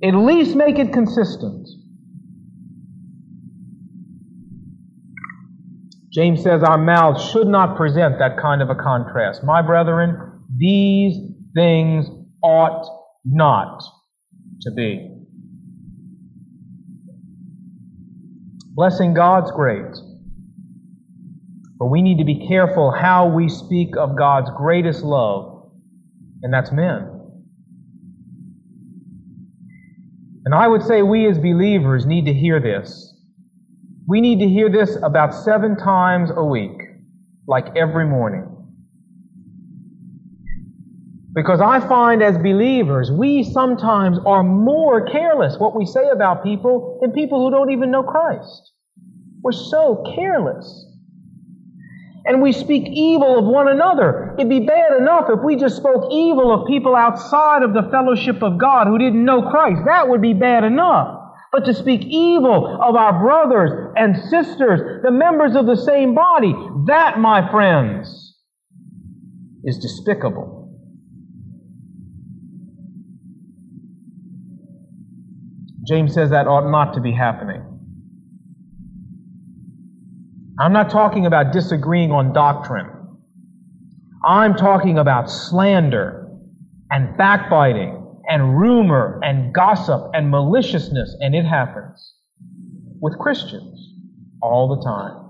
At 0.02 0.14
least 0.14 0.54
make 0.54 0.78
it 0.78 0.92
consistent. 0.92 1.66
James 6.10 6.42
says 6.42 6.62
our 6.62 6.78
mouths 6.78 7.30
should 7.30 7.46
not 7.46 7.76
present 7.76 8.18
that 8.18 8.38
kind 8.38 8.62
of 8.62 8.70
a 8.70 8.74
contrast. 8.74 9.44
My 9.44 9.60
brethren, 9.62 10.35
these 10.54 11.16
things 11.54 12.06
ought 12.42 12.86
not 13.24 13.82
to 14.62 14.70
be. 14.72 15.10
Blessing 18.74 19.14
God's 19.14 19.50
great. 19.52 19.96
But 21.78 21.86
we 21.86 22.02
need 22.02 22.18
to 22.18 22.24
be 22.24 22.46
careful 22.46 22.90
how 22.90 23.28
we 23.28 23.48
speak 23.48 23.96
of 23.96 24.16
God's 24.16 24.50
greatest 24.56 25.02
love, 25.02 25.70
and 26.42 26.52
that's 26.52 26.72
men. 26.72 27.10
And 30.44 30.54
I 30.54 30.68
would 30.68 30.82
say 30.82 31.02
we 31.02 31.26
as 31.26 31.38
believers 31.38 32.06
need 32.06 32.26
to 32.26 32.32
hear 32.32 32.60
this. 32.60 33.14
We 34.08 34.20
need 34.20 34.38
to 34.38 34.48
hear 34.48 34.70
this 34.70 34.96
about 35.02 35.34
seven 35.34 35.76
times 35.76 36.30
a 36.34 36.44
week, 36.44 36.80
like 37.48 37.76
every 37.76 38.06
morning. 38.06 38.55
Because 41.36 41.60
I 41.60 41.86
find 41.86 42.22
as 42.22 42.38
believers, 42.38 43.12
we 43.12 43.44
sometimes 43.44 44.18
are 44.24 44.42
more 44.42 45.06
careless 45.06 45.58
what 45.58 45.76
we 45.76 45.84
say 45.84 46.08
about 46.08 46.42
people 46.42 46.98
than 47.02 47.12
people 47.12 47.44
who 47.44 47.50
don't 47.50 47.70
even 47.70 47.90
know 47.90 48.02
Christ. 48.02 48.72
We're 49.42 49.52
so 49.52 50.02
careless 50.16 50.86
and 52.24 52.42
we 52.42 52.52
speak 52.52 52.88
evil 52.88 53.38
of 53.38 53.44
one 53.44 53.68
another. 53.68 54.34
It'd 54.36 54.48
be 54.48 54.66
bad 54.66 54.96
enough 54.98 55.26
if 55.28 55.40
we 55.44 55.56
just 55.56 55.76
spoke 55.76 56.10
evil 56.10 56.52
of 56.52 56.66
people 56.66 56.96
outside 56.96 57.62
of 57.62 57.72
the 57.72 57.88
fellowship 57.90 58.42
of 58.42 58.58
God 58.58 58.88
who 58.88 58.98
didn't 58.98 59.24
know 59.24 59.48
Christ. 59.48 59.82
That 59.84 60.08
would 60.08 60.20
be 60.20 60.34
bad 60.34 60.64
enough. 60.64 61.22
But 61.52 61.66
to 61.66 61.74
speak 61.74 62.00
evil 62.04 62.80
of 62.82 62.96
our 62.96 63.20
brothers 63.20 63.92
and 63.96 64.16
sisters, 64.28 65.02
the 65.04 65.12
members 65.12 65.54
of 65.54 65.66
the 65.66 65.76
same 65.76 66.14
body, 66.14 66.52
that, 66.86 67.20
my 67.20 67.48
friends, 67.50 68.36
is 69.62 69.78
despicable. 69.78 70.65
James 75.86 76.14
says 76.14 76.30
that 76.30 76.46
ought 76.46 76.68
not 76.68 76.94
to 76.94 77.00
be 77.00 77.12
happening. 77.12 77.62
I'm 80.58 80.72
not 80.72 80.90
talking 80.90 81.26
about 81.26 81.52
disagreeing 81.52 82.10
on 82.10 82.32
doctrine. 82.32 82.90
I'm 84.24 84.54
talking 84.54 84.98
about 84.98 85.30
slander 85.30 86.28
and 86.90 87.16
backbiting 87.16 88.02
and 88.28 88.58
rumor 88.58 89.20
and 89.22 89.54
gossip 89.54 90.10
and 90.14 90.30
maliciousness, 90.30 91.16
and 91.20 91.34
it 91.34 91.44
happens 91.44 92.14
with 93.00 93.18
Christians 93.18 93.94
all 94.42 94.74
the 94.74 94.82
time. 94.82 95.22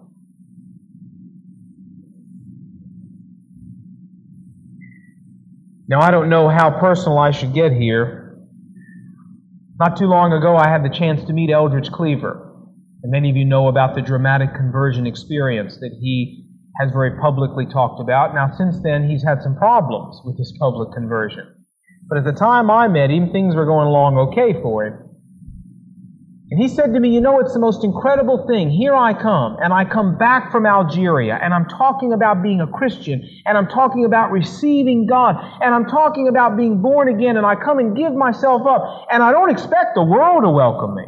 Now, 5.88 6.00
I 6.00 6.10
don't 6.10 6.28
know 6.28 6.48
how 6.48 6.70
personal 6.80 7.18
I 7.18 7.30
should 7.30 7.52
get 7.52 7.72
here. 7.72 8.25
Not 9.78 9.98
too 9.98 10.06
long 10.06 10.32
ago, 10.32 10.56
I 10.56 10.68
had 10.68 10.82
the 10.82 10.88
chance 10.88 11.22
to 11.24 11.34
meet 11.34 11.50
Eldridge 11.50 11.92
Cleaver. 11.92 12.50
And 13.02 13.12
many 13.12 13.28
of 13.28 13.36
you 13.36 13.44
know 13.44 13.68
about 13.68 13.94
the 13.94 14.00
dramatic 14.00 14.54
conversion 14.54 15.06
experience 15.06 15.76
that 15.76 15.94
he 16.00 16.46
has 16.80 16.92
very 16.92 17.20
publicly 17.20 17.66
talked 17.66 18.00
about. 18.00 18.34
Now, 18.34 18.50
since 18.56 18.80
then, 18.82 19.08
he's 19.08 19.22
had 19.22 19.42
some 19.42 19.54
problems 19.54 20.20
with 20.24 20.38
his 20.38 20.56
public 20.58 20.94
conversion. 20.94 21.46
But 22.08 22.16
at 22.18 22.24
the 22.24 22.32
time 22.32 22.70
I 22.70 22.88
met 22.88 23.10
him, 23.10 23.30
things 23.30 23.54
were 23.54 23.66
going 23.66 23.86
along 23.86 24.16
okay 24.16 24.54
for 24.62 24.86
him. 24.86 25.05
And 26.56 26.62
he 26.62 26.74
said 26.74 26.94
to 26.94 27.00
me, 27.00 27.10
You 27.10 27.20
know, 27.20 27.38
it's 27.38 27.52
the 27.52 27.58
most 27.58 27.84
incredible 27.84 28.46
thing. 28.46 28.70
Here 28.70 28.94
I 28.94 29.12
come, 29.12 29.58
and 29.62 29.74
I 29.74 29.84
come 29.84 30.16
back 30.16 30.50
from 30.50 30.64
Algeria, 30.64 31.38
and 31.42 31.52
I'm 31.52 31.68
talking 31.68 32.14
about 32.14 32.42
being 32.42 32.62
a 32.62 32.66
Christian, 32.66 33.28
and 33.44 33.58
I'm 33.58 33.68
talking 33.68 34.06
about 34.06 34.32
receiving 34.32 35.06
God, 35.06 35.36
and 35.60 35.74
I'm 35.74 35.84
talking 35.84 36.28
about 36.28 36.56
being 36.56 36.80
born 36.80 37.10
again, 37.14 37.36
and 37.36 37.44
I 37.44 37.56
come 37.56 37.78
and 37.78 37.94
give 37.94 38.14
myself 38.14 38.66
up, 38.66 39.06
and 39.12 39.22
I 39.22 39.32
don't 39.32 39.50
expect 39.50 39.96
the 39.96 40.02
world 40.02 40.44
to 40.44 40.50
welcome 40.50 40.94
me. 40.94 41.04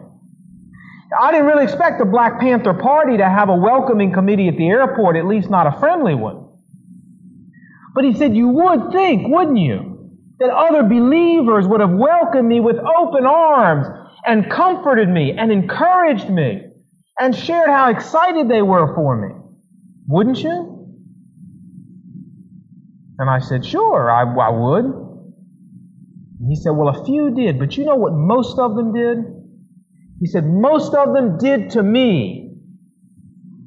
I 1.18 1.32
didn't 1.32 1.46
really 1.46 1.64
expect 1.64 1.98
the 1.98 2.04
Black 2.04 2.38
Panther 2.38 2.74
Party 2.74 3.16
to 3.16 3.24
have 3.26 3.48
a 3.48 3.56
welcoming 3.56 4.12
committee 4.12 4.48
at 4.48 4.58
the 4.58 4.68
airport, 4.68 5.16
at 5.16 5.24
least 5.24 5.48
not 5.48 5.66
a 5.66 5.80
friendly 5.80 6.14
one. 6.14 6.46
But 7.94 8.04
he 8.04 8.12
said, 8.12 8.36
You 8.36 8.48
would 8.48 8.92
think, 8.92 9.28
wouldn't 9.28 9.56
you, 9.56 10.10
that 10.40 10.50
other 10.50 10.82
believers 10.82 11.66
would 11.66 11.80
have 11.80 11.92
welcomed 11.92 12.46
me 12.46 12.60
with 12.60 12.76
open 12.76 13.24
arms 13.24 13.86
and 14.28 14.50
comforted 14.50 15.08
me 15.08 15.32
and 15.32 15.50
encouraged 15.50 16.28
me 16.28 16.62
and 17.18 17.34
shared 17.34 17.70
how 17.70 17.90
excited 17.90 18.48
they 18.48 18.60
were 18.60 18.94
for 18.94 19.16
me. 19.16 19.34
Wouldn't 20.06 20.38
you? 20.38 20.86
And 23.18 23.28
I 23.30 23.38
said, 23.38 23.64
Sure, 23.64 24.10
I, 24.10 24.22
I 24.22 24.50
would. 24.50 24.84
And 24.84 26.48
he 26.48 26.56
said, 26.56 26.70
Well, 26.70 26.88
a 26.90 27.04
few 27.06 27.34
did, 27.34 27.58
but 27.58 27.76
you 27.78 27.86
know 27.86 27.96
what 27.96 28.12
most 28.12 28.58
of 28.58 28.76
them 28.76 28.92
did? 28.92 29.16
He 30.20 30.26
said, 30.26 30.44
Most 30.44 30.94
of 30.94 31.14
them 31.14 31.38
did 31.38 31.70
to 31.70 31.82
me 31.82 32.52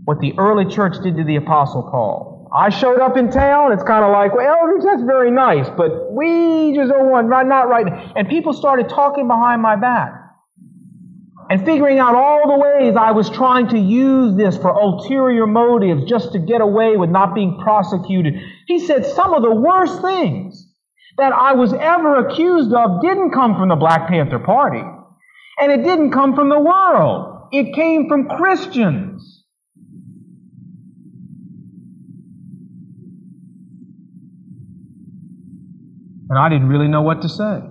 what 0.06 0.20
the 0.20 0.34
early 0.38 0.66
church 0.66 0.96
did 1.02 1.18
to 1.18 1.24
the 1.24 1.38
Apostle 1.38 1.90
Paul. 1.92 2.50
I 2.56 2.70
showed 2.70 3.00
up 3.00 3.18
in 3.18 3.32
town, 3.32 3.72
it's 3.72 3.84
kind 3.84 4.04
of 4.04 4.12
like, 4.12 4.36
well, 4.36 4.78
that's 4.84 5.04
very 5.04 5.32
nice, 5.32 5.70
but 5.78 6.12
we 6.12 6.76
just 6.76 6.92
don't 6.92 7.10
want, 7.10 7.30
not 7.30 7.70
right. 7.70 8.12
And 8.16 8.28
people 8.28 8.52
started 8.52 8.90
talking 8.90 9.28
behind 9.28 9.62
my 9.62 9.78
back 9.78 10.21
and 11.52 11.66
figuring 11.66 12.00
out 12.00 12.16
all 12.16 12.48
the 12.48 12.58
ways 12.58 12.96
I 12.96 13.12
was 13.12 13.30
trying 13.30 13.68
to 13.70 13.78
use 13.78 14.38
this 14.38 14.56
for 14.56 14.70
ulterior 14.70 15.46
motives 15.46 16.06
just 16.06 16.32
to 16.32 16.40
get 16.40 16.62
away 16.62 16.96
with 16.96 17.10
not 17.10 17.36
being 17.36 17.60
prosecuted. 17.62 18.36
He 18.68 18.80
said 18.80 19.06
some 19.06 19.34
of 19.34 19.42
the 19.42 19.54
worst 19.54 20.02
things 20.02 20.74
that 21.18 21.34
I 21.34 21.52
was 21.52 21.74
ever 21.74 22.26
accused 22.26 22.72
of 22.74 23.02
didn't 23.02 23.32
come 23.32 23.56
from 23.56 23.68
the 23.68 23.76
Black 23.76 24.08
Panther 24.08 24.40
Party. 24.40 24.82
And 25.60 25.74
it 25.74 25.84
didn't 25.84 26.12
come 26.12 26.36
from 26.36 26.48
the 26.48 26.58
world. 26.58 27.50
It 27.52 27.76
came 27.76 28.08
from 28.08 28.30
Christians. 28.30 29.44
And 36.30 36.40
I 36.40 36.48
didn't 36.48 36.70
really 36.70 36.88
know 36.88 37.02
what 37.02 37.24
to 37.24 37.28
say. 37.28 37.71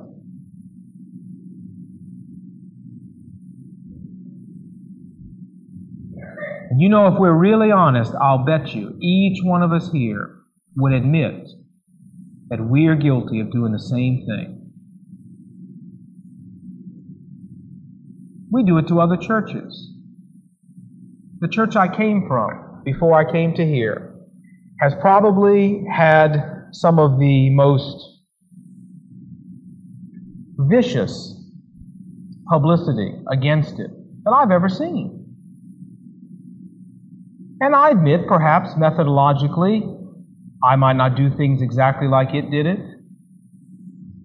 You 6.81 6.89
know, 6.89 7.09
if 7.09 7.19
we're 7.19 7.37
really 7.37 7.71
honest, 7.71 8.15
I'll 8.19 8.47
bet 8.47 8.75
you 8.75 8.97
each 9.03 9.45
one 9.45 9.63
of 9.63 9.71
us 9.71 9.93
here 9.93 10.37
would 10.79 10.95
admit 10.95 11.47
that 12.49 12.59
we're 12.59 12.97
guilty 12.97 13.39
of 13.41 13.53
doing 13.53 13.73
the 13.73 13.79
same 13.79 14.25
thing. 14.27 14.73
We 18.51 18.63
do 18.63 18.79
it 18.79 18.89
to 18.89 18.99
other 18.99 19.19
churches. 19.19 19.93
The 21.41 21.49
church 21.49 21.77
I 21.77 21.95
came 21.95 22.27
from 22.27 22.81
before 22.83 23.13
I 23.13 23.31
came 23.31 23.53
to 23.57 23.67
here 23.67 24.15
has 24.81 24.95
probably 25.03 25.85
had 25.85 26.69
some 26.73 26.99
of 26.99 27.19
the 27.19 27.51
most 27.51 28.23
vicious 30.57 31.37
publicity 32.49 33.17
against 33.31 33.79
it 33.79 33.91
that 34.25 34.31
I've 34.31 34.51
ever 34.51 34.71
seen. 34.71 35.20
And 37.61 37.75
I 37.75 37.91
admit, 37.91 38.27
perhaps 38.27 38.71
methodologically, 38.71 39.99
I 40.65 40.77
might 40.77 40.97
not 40.97 41.15
do 41.15 41.29
things 41.37 41.61
exactly 41.61 42.09
like 42.09 42.35
it 42.35 42.51
did 42.51 42.65
it. 42.65 42.79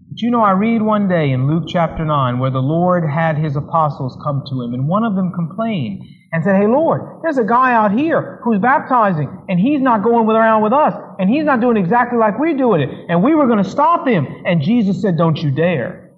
But 0.10 0.22
you 0.22 0.32
know, 0.32 0.42
I 0.42 0.52
read 0.52 0.82
one 0.82 1.10
day 1.10 1.32
in 1.32 1.46
Luke 1.46 1.66
chapter 1.68 2.06
9 2.06 2.40
where 2.40 2.50
the 2.50 2.60
Lord 2.60 3.04
had 3.04 3.38
his 3.38 3.58
apostles 3.58 4.18
come 4.24 4.44
to 4.50 4.62
him, 4.62 4.74
and 4.74 4.88
one 4.88 5.04
of 5.04 5.16
them 5.16 5.34
complained 5.34 6.02
and 6.32 6.46
said, 6.46 6.56
Hey 6.56 6.68
Lord, 6.68 7.20
there's 7.24 7.38
a 7.38 7.44
guy 7.44 7.74
out 7.74 7.92
here 7.92 8.40
who's 8.44 8.60
baptizing, 8.60 9.30
and 9.50 9.60
he's 9.60 9.82
not 9.82 10.02
going 10.02 10.26
around 10.30 10.64
with 10.64 10.72
us, 10.72 10.94
and 11.20 11.30
he's 11.30 11.44
not 11.44 11.60
doing 11.60 11.76
exactly 11.76 12.18
like 12.18 12.40
we're 12.40 12.56
doing 12.56 12.82
it, 12.82 12.90
and 13.10 13.22
we 13.22 13.36
were 13.36 13.48
going 13.48 13.62
to 13.62 13.70
stop 13.70 14.08
him. 14.08 14.26
And 14.46 14.62
Jesus 14.62 15.02
said, 15.02 15.18
Don't 15.18 15.38
you 15.38 15.52
dare. 15.52 16.12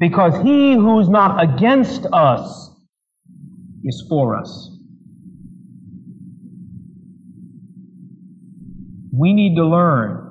Because 0.00 0.34
he 0.42 0.74
who's 0.74 1.08
not 1.08 1.40
against 1.42 2.06
us 2.12 2.70
is 3.84 4.04
for 4.08 4.36
us. 4.36 4.77
We 9.18 9.32
need 9.32 9.56
to 9.56 9.66
learn 9.66 10.28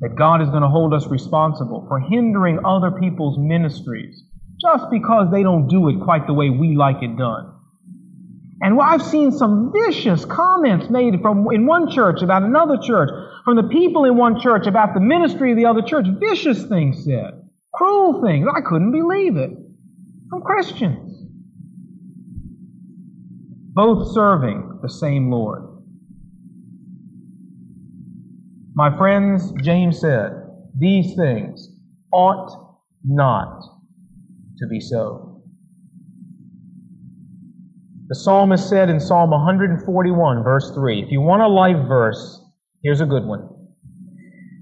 that 0.00 0.14
God 0.14 0.42
is 0.42 0.48
going 0.50 0.62
to 0.62 0.68
hold 0.68 0.92
us 0.92 1.06
responsible 1.06 1.86
for 1.88 1.98
hindering 1.98 2.60
other 2.64 2.90
people's 2.90 3.38
ministries 3.38 4.22
just 4.60 4.90
because 4.90 5.30
they 5.32 5.42
don't 5.42 5.68
do 5.68 5.88
it 5.88 6.00
quite 6.02 6.26
the 6.26 6.34
way 6.34 6.50
we 6.50 6.76
like 6.76 7.02
it 7.02 7.16
done. 7.16 7.54
And 8.60 8.80
I've 8.80 9.02
seen 9.02 9.30
some 9.30 9.72
vicious 9.72 10.24
comments 10.24 10.90
made 10.90 11.20
from 11.22 11.46
in 11.52 11.64
one 11.64 11.90
church 11.90 12.22
about 12.22 12.42
another 12.42 12.76
church, 12.76 13.08
from 13.44 13.56
the 13.56 13.68
people 13.68 14.04
in 14.04 14.16
one 14.16 14.40
church 14.40 14.66
about 14.66 14.94
the 14.94 15.00
ministry 15.00 15.52
of 15.52 15.56
the 15.56 15.66
other 15.66 15.82
church. 15.82 16.06
Vicious 16.18 16.64
things 16.64 17.04
said, 17.04 17.48
cruel 17.72 18.20
things. 18.20 18.48
I 18.52 18.60
couldn't 18.60 18.90
believe 18.90 19.36
it 19.36 19.50
from 20.28 20.42
Christians, 20.42 21.22
both 23.72 24.12
serving 24.12 24.80
the 24.82 24.90
same 24.90 25.30
Lord. 25.30 25.67
My 28.78 28.96
friends, 28.96 29.52
James 29.60 29.98
said, 29.98 30.30
these 30.78 31.16
things 31.16 31.68
ought 32.12 32.76
not 33.04 33.60
to 34.58 34.68
be 34.68 34.78
so. 34.78 35.42
The 38.06 38.14
psalmist 38.14 38.68
said 38.68 38.88
in 38.88 39.00
Psalm 39.00 39.30
141, 39.30 40.44
verse 40.44 40.70
3, 40.76 41.02
if 41.02 41.10
you 41.10 41.20
want 41.20 41.42
a 41.42 41.48
life 41.48 41.88
verse, 41.88 42.40
here's 42.84 43.00
a 43.00 43.04
good 43.04 43.24
one. 43.24 43.48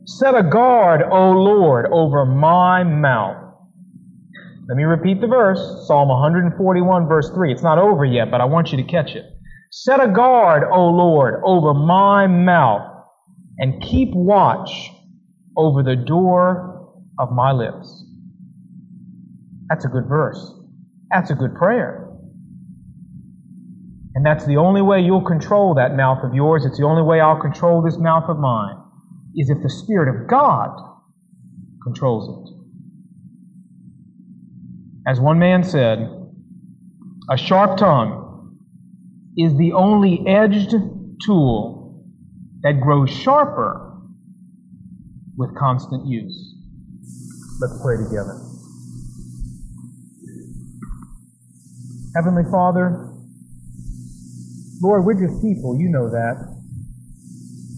Set 0.07 0.35
a 0.35 0.43
guard, 0.43 1.03
O 1.03 1.33
Lord, 1.33 1.85
over 1.93 2.25
my 2.25 2.85
mouth. 2.85 3.53
Let 4.67 4.79
me 4.79 4.85
repeat 4.85 5.21
the 5.21 5.27
verse, 5.27 5.61
Psalm 5.87 6.09
141, 6.09 7.07
verse 7.07 7.31
3. 7.35 7.53
It's 7.53 7.63
not 7.63 7.77
over 7.77 8.07
yet, 8.07 8.31
but 8.31 8.41
I 8.41 8.47
want 8.47 8.73
you 8.73 8.79
to 8.79 8.91
catch 8.91 9.11
it. 9.11 9.27
Set 9.71 10.03
a 10.03 10.09
guard, 10.09 10.63
O 10.73 10.87
Lord, 10.87 11.43
over 11.45 11.75
my 11.75 12.27
mouth 12.27 12.96
and 13.59 13.83
keep 13.83 14.11
watch 14.15 14.91
over 15.57 15.83
the 15.83 15.97
door 15.97 16.93
of 17.19 17.33
my 17.33 17.53
lips. 17.53 18.05
That's 19.69 19.85
a 19.85 19.89
good 19.89 20.07
verse. 20.09 20.55
That's 21.11 21.31
a 21.31 21.35
good 21.35 21.55
prayer. 21.55 22.03
And 24.15 24.25
that's 24.25 24.47
the 24.47 24.57
only 24.57 24.83
way 24.83 25.01
you'll 25.01 25.25
control 25.25 25.75
that 25.75 25.95
mouth 25.95 26.25
of 26.25 26.35
yours. 26.35 26.65
It's 26.65 26.79
the 26.79 26.87
only 26.87 27.03
way 27.03 27.21
I'll 27.21 27.41
control 27.41 27.83
this 27.83 27.99
mouth 27.99 28.29
of 28.29 28.39
mine, 28.39 28.77
is 29.35 29.51
if 29.51 29.63
the 29.63 29.69
Spirit 29.69 30.09
of 30.09 30.27
God 30.29 30.71
controls 31.83 32.29
it. 32.29 32.55
As 35.07 35.21
one 35.21 35.39
man 35.39 35.63
said, 35.63 36.11
a 37.31 37.37
sharp 37.37 37.77
tongue 37.77 38.57
is 39.37 39.57
the 39.57 39.73
only 39.73 40.27
edged 40.27 40.75
tool 41.25 41.76
that 42.67 42.81
grows 42.81 43.09
sharper 43.09 43.95
with 45.37 45.55
constant 45.55 46.05
use. 46.05 46.35
Let's 47.61 47.79
pray 47.81 47.95
together. 47.95 48.43
Heavenly 52.17 52.43
Father, 52.51 53.15
Lord, 54.83 55.07
we're 55.07 55.15
just 55.15 55.41
people, 55.41 55.79
you 55.79 55.95
know 55.95 56.11
that. 56.11 56.43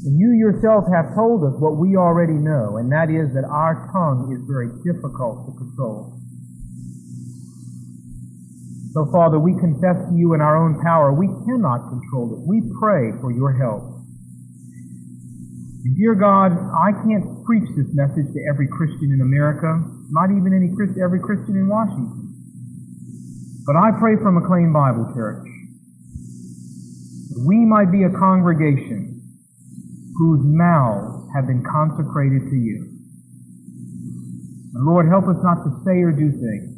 And 0.08 0.16
you 0.16 0.32
yourself 0.32 0.84
have 0.88 1.14
told 1.14 1.44
us 1.44 1.52
what 1.60 1.76
we 1.76 1.96
already 1.96 2.40
know, 2.40 2.78
and 2.78 2.90
that 2.90 3.10
is 3.12 3.34
that 3.34 3.44
our 3.44 3.92
tongue 3.92 4.32
is 4.32 4.40
very 4.48 4.72
difficult 4.88 5.44
to 5.44 5.58
control. 5.58 6.16
So, 8.94 9.04
Father, 9.12 9.38
we 9.38 9.52
confess 9.60 10.00
to 10.08 10.16
you 10.16 10.32
in 10.32 10.40
our 10.40 10.56
own 10.56 10.80
power 10.80 11.12
we 11.12 11.28
cannot 11.44 11.90
control 11.92 12.32
it. 12.32 12.48
We 12.48 12.62
pray 12.80 13.12
for 13.20 13.30
your 13.30 13.52
help. 13.52 13.97
Dear 15.94 16.14
God, 16.18 16.52
I 16.52 16.90
can't 17.06 17.44
preach 17.46 17.64
this 17.78 17.88
message 17.94 18.28
to 18.34 18.40
every 18.50 18.68
Christian 18.68 19.14
in 19.14 19.22
America, 19.22 19.78
not 20.10 20.28
even 20.34 20.52
any 20.52 20.68
Christ, 20.74 20.98
every 21.00 21.20
Christian 21.20 21.56
in 21.56 21.68
Washington. 21.68 22.34
But 23.64 23.76
I 23.76 23.94
pray 23.96 24.16
for 24.20 24.32
McLean 24.32 24.72
Bible 24.72 25.06
Church. 25.14 25.46
We 27.46 27.64
might 27.64 27.92
be 27.94 28.02
a 28.04 28.10
congregation 28.10 29.22
whose 30.18 30.42
mouths 30.44 31.30
have 31.36 31.46
been 31.46 31.62
consecrated 31.62 32.42
to 32.50 32.56
you. 32.58 32.98
Lord, 34.74 35.06
help 35.08 35.24
us 35.30 35.38
not 35.40 35.62
to 35.62 35.70
say 35.86 36.02
or 36.02 36.10
do 36.10 36.28
things 36.32 36.74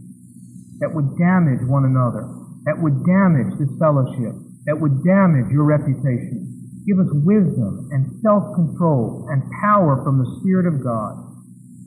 that 0.85 0.93
would 0.93 1.17
damage 1.17 1.65
one 1.67 1.85
another, 1.89 2.29
that 2.69 2.79
would 2.79 3.01
damage 3.09 3.59
this 3.59 3.73
fellowship, 3.81 4.37
that 4.67 4.77
would 4.77 5.03
damage 5.03 5.49
your 5.51 5.65
reputation. 5.65 6.50
Give 6.87 6.99
us 6.99 7.09
wisdom 7.13 7.89
and 7.93 8.21
self-control 8.23 9.29
and 9.31 9.43
power 9.63 10.03
from 10.05 10.19
the 10.19 10.41
Spirit 10.41 10.67
of 10.67 10.83
God 10.83 11.15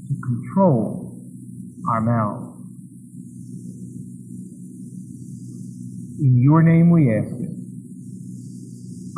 to 0.08 0.15
control 0.21 1.19
our 1.89 2.01
mouths. 2.01 2.53
In 6.19 6.41
your 6.41 6.63
name 6.63 6.91
we 6.91 7.12
ask 7.12 7.27
it. 7.27 7.49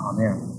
Amen. 0.01 0.54